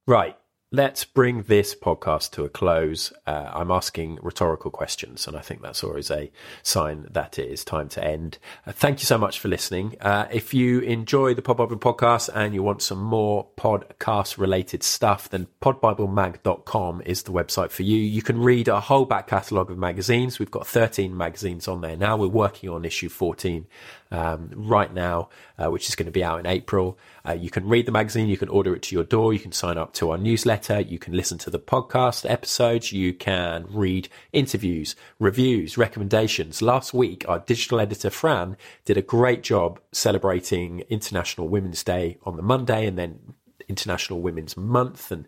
Right. 0.06 0.38
Let's 0.70 1.06
bring 1.06 1.44
this 1.44 1.74
podcast 1.74 2.32
to 2.32 2.44
a 2.44 2.50
close. 2.50 3.10
Uh, 3.26 3.50
I'm 3.54 3.70
asking 3.70 4.18
rhetorical 4.20 4.70
questions, 4.70 5.26
and 5.26 5.34
I 5.34 5.40
think 5.40 5.62
that's 5.62 5.82
always 5.82 6.10
a 6.10 6.30
sign 6.62 7.06
that 7.10 7.38
it 7.38 7.48
is 7.48 7.64
time 7.64 7.88
to 7.88 8.04
end. 8.04 8.36
Uh, 8.66 8.72
thank 8.72 9.00
you 9.00 9.06
so 9.06 9.16
much 9.16 9.38
for 9.38 9.48
listening. 9.48 9.96
Uh, 9.98 10.28
if 10.30 10.52
you 10.52 10.80
enjoy 10.80 11.32
the 11.32 11.40
Pod 11.40 11.56
Bible 11.56 11.78
podcast 11.78 12.28
and 12.34 12.52
you 12.52 12.62
want 12.62 12.82
some 12.82 13.02
more 13.02 13.46
podcast 13.56 14.36
related 14.36 14.82
stuff, 14.82 15.30
then 15.30 15.46
podbiblemag.com 15.62 17.00
is 17.06 17.22
the 17.22 17.32
website 17.32 17.70
for 17.70 17.82
you. 17.82 17.96
You 17.96 18.20
can 18.20 18.38
read 18.38 18.68
our 18.68 18.82
whole 18.82 19.06
back 19.06 19.28
catalogue 19.28 19.70
of 19.70 19.78
magazines. 19.78 20.38
We've 20.38 20.50
got 20.50 20.66
13 20.66 21.16
magazines 21.16 21.66
on 21.66 21.80
there 21.80 21.96
now. 21.96 22.18
We're 22.18 22.28
working 22.28 22.68
on 22.68 22.84
issue 22.84 23.08
14 23.08 23.66
um, 24.10 24.50
right 24.54 24.92
now, 24.92 25.28
uh, 25.58 25.70
which 25.70 25.88
is 25.88 25.94
going 25.94 26.06
to 26.06 26.12
be 26.12 26.24
out 26.24 26.40
in 26.40 26.46
April. 26.46 26.98
Uh, 27.26 27.32
you 27.32 27.50
can 27.50 27.68
read 27.68 27.86
the 27.86 27.92
magazine, 27.92 28.28
you 28.28 28.36
can 28.36 28.48
order 28.48 28.74
it 28.74 28.82
to 28.82 28.94
your 28.94 29.04
door, 29.04 29.32
you 29.32 29.38
can 29.38 29.52
sign 29.52 29.76
up 29.76 29.92
to 29.94 30.10
our 30.10 30.18
newsletter, 30.18 30.80
you 30.80 30.98
can 30.98 31.14
listen 31.14 31.38
to 31.38 31.50
the 31.50 31.58
podcast 31.58 32.28
episodes, 32.28 32.92
you 32.92 33.12
can 33.12 33.66
read 33.68 34.08
interviews, 34.32 34.96
reviews, 35.18 35.76
recommendations. 35.76 36.62
Last 36.62 36.94
week, 36.94 37.24
our 37.28 37.38
digital 37.40 37.80
editor 37.80 38.10
Fran 38.10 38.56
did 38.84 38.96
a 38.96 39.02
great 39.02 39.42
job 39.42 39.80
celebrating 39.92 40.80
International 40.88 41.48
Women's 41.48 41.84
Day 41.84 42.18
on 42.22 42.36
the 42.36 42.42
Monday 42.42 42.86
and 42.86 42.98
then 42.98 43.34
International 43.68 44.20
Women's 44.20 44.56
Month. 44.56 45.10
And 45.10 45.26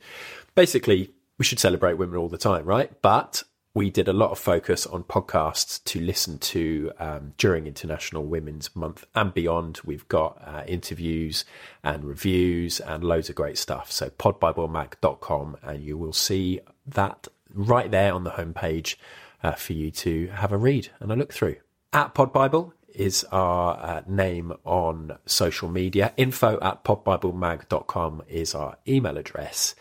basically, 0.55 1.11
we 1.39 1.45
should 1.45 1.59
celebrate 1.59 1.95
women 1.95 2.17
all 2.17 2.29
the 2.29 2.39
time, 2.39 2.65
right? 2.65 2.91
But 3.03 3.43
we 3.73 3.89
did 3.89 4.09
a 4.09 4.13
lot 4.13 4.33
of 4.33 4.39
focus 4.39 4.85
on 4.87 5.05
podcasts 5.05 5.83
to 5.85 6.01
listen 6.01 6.39
to 6.39 6.91
um, 6.99 7.35
during 7.39 7.67
International 7.67 8.25
Women's 8.25 8.75
Month 8.75 9.07
and 9.15 9.33
beyond. 9.33 9.81
We've 9.85 10.09
got 10.09 10.43
uh, 10.45 10.65
interviews 10.67 11.45
and 11.85 12.05
reviews 12.05 12.81
and 12.81 13.05
loads 13.05 13.29
of 13.29 13.37
great 13.37 13.59
stuff. 13.59 13.93
So 13.93 14.11
podbiblemag.com 14.11 15.59
and 15.63 15.85
you 15.85 15.97
will 15.97 16.13
see 16.13 16.61
that 16.87 17.29
right 17.55 17.91
there 17.91 18.13
on 18.13 18.25
the 18.25 18.31
homepage 18.31 18.97
uh, 19.43 19.53
for 19.53 19.73
you 19.73 19.91
to 19.91 20.27
have 20.29 20.53
a 20.53 20.59
read 20.59 20.89
and 20.99 21.13
a 21.13 21.17
look 21.17 21.33
through. 21.33 21.57
At 21.93 22.15
Podbible 22.15 22.73
is 22.95 23.25
our 23.31 23.77
uh, 23.77 24.03
name 24.07 24.53
on 24.65 25.17
social 25.27 25.69
media. 25.69 26.13
Info 26.17 26.59
at 26.61 26.85
podbiblemag.com 26.85 28.23
is 28.29 28.55
our 28.55 28.79
email 28.87 29.17
address. 29.17 29.75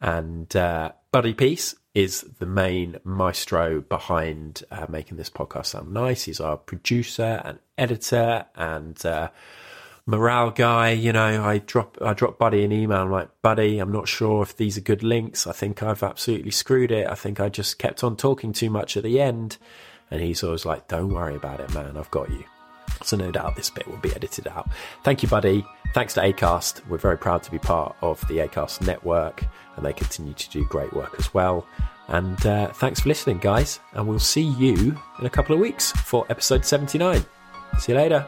And 0.00 0.54
uh, 0.54 0.92
Buddy 1.16 1.32
Peace 1.32 1.74
is 1.94 2.26
the 2.40 2.44
main 2.44 2.98
maestro 3.02 3.80
behind 3.80 4.62
uh, 4.70 4.84
making 4.90 5.16
this 5.16 5.30
podcast 5.30 5.64
sound 5.64 5.90
nice. 5.90 6.24
He's 6.24 6.40
our 6.40 6.58
producer 6.58 7.40
and 7.42 7.58
editor 7.78 8.44
and 8.54 9.06
uh, 9.06 9.30
morale 10.04 10.50
guy. 10.50 10.90
You 10.90 11.14
know, 11.14 11.42
I 11.42 11.56
drop 11.56 11.96
I 12.02 12.12
drop 12.12 12.38
Buddy 12.38 12.64
an 12.64 12.72
email. 12.72 12.98
I'm 12.98 13.10
like, 13.10 13.30
Buddy, 13.40 13.78
I'm 13.78 13.90
not 13.90 14.08
sure 14.08 14.42
if 14.42 14.58
these 14.58 14.76
are 14.76 14.82
good 14.82 15.02
links. 15.02 15.46
I 15.46 15.52
think 15.52 15.82
I've 15.82 16.02
absolutely 16.02 16.50
screwed 16.50 16.92
it. 16.92 17.06
I 17.06 17.14
think 17.14 17.40
I 17.40 17.48
just 17.48 17.78
kept 17.78 18.04
on 18.04 18.18
talking 18.18 18.52
too 18.52 18.68
much 18.68 18.98
at 18.98 19.02
the 19.02 19.18
end. 19.18 19.56
And 20.10 20.20
he's 20.20 20.44
always 20.44 20.66
like, 20.66 20.86
Don't 20.86 21.14
worry 21.14 21.34
about 21.34 21.60
it, 21.60 21.72
man. 21.72 21.96
I've 21.96 22.10
got 22.10 22.28
you. 22.28 22.44
So 23.02 23.16
no 23.16 23.30
doubt 23.30 23.56
this 23.56 23.70
bit 23.70 23.86
will 23.86 23.98
be 23.98 24.14
edited 24.14 24.48
out. 24.48 24.68
Thank 25.02 25.22
you, 25.22 25.28
buddy. 25.28 25.64
Thanks 25.94 26.14
to 26.14 26.20
Acast. 26.20 26.86
We're 26.88 26.98
very 26.98 27.18
proud 27.18 27.42
to 27.44 27.50
be 27.50 27.58
part 27.58 27.96
of 28.02 28.20
the 28.28 28.38
Acast 28.38 28.86
network, 28.86 29.44
and 29.76 29.84
they 29.84 29.92
continue 29.92 30.34
to 30.34 30.50
do 30.50 30.64
great 30.66 30.92
work 30.92 31.14
as 31.18 31.32
well. 31.32 31.66
And 32.08 32.44
uh, 32.46 32.68
thanks 32.72 33.00
for 33.00 33.08
listening, 33.08 33.38
guys. 33.38 33.80
And 33.94 34.06
we'll 34.06 34.18
see 34.18 34.42
you 34.42 34.96
in 35.18 35.26
a 35.26 35.30
couple 35.30 35.54
of 35.54 35.60
weeks 35.60 35.92
for 35.92 36.24
episode 36.30 36.64
79. 36.64 37.24
See 37.78 37.92
you 37.92 37.98
later. 37.98 38.26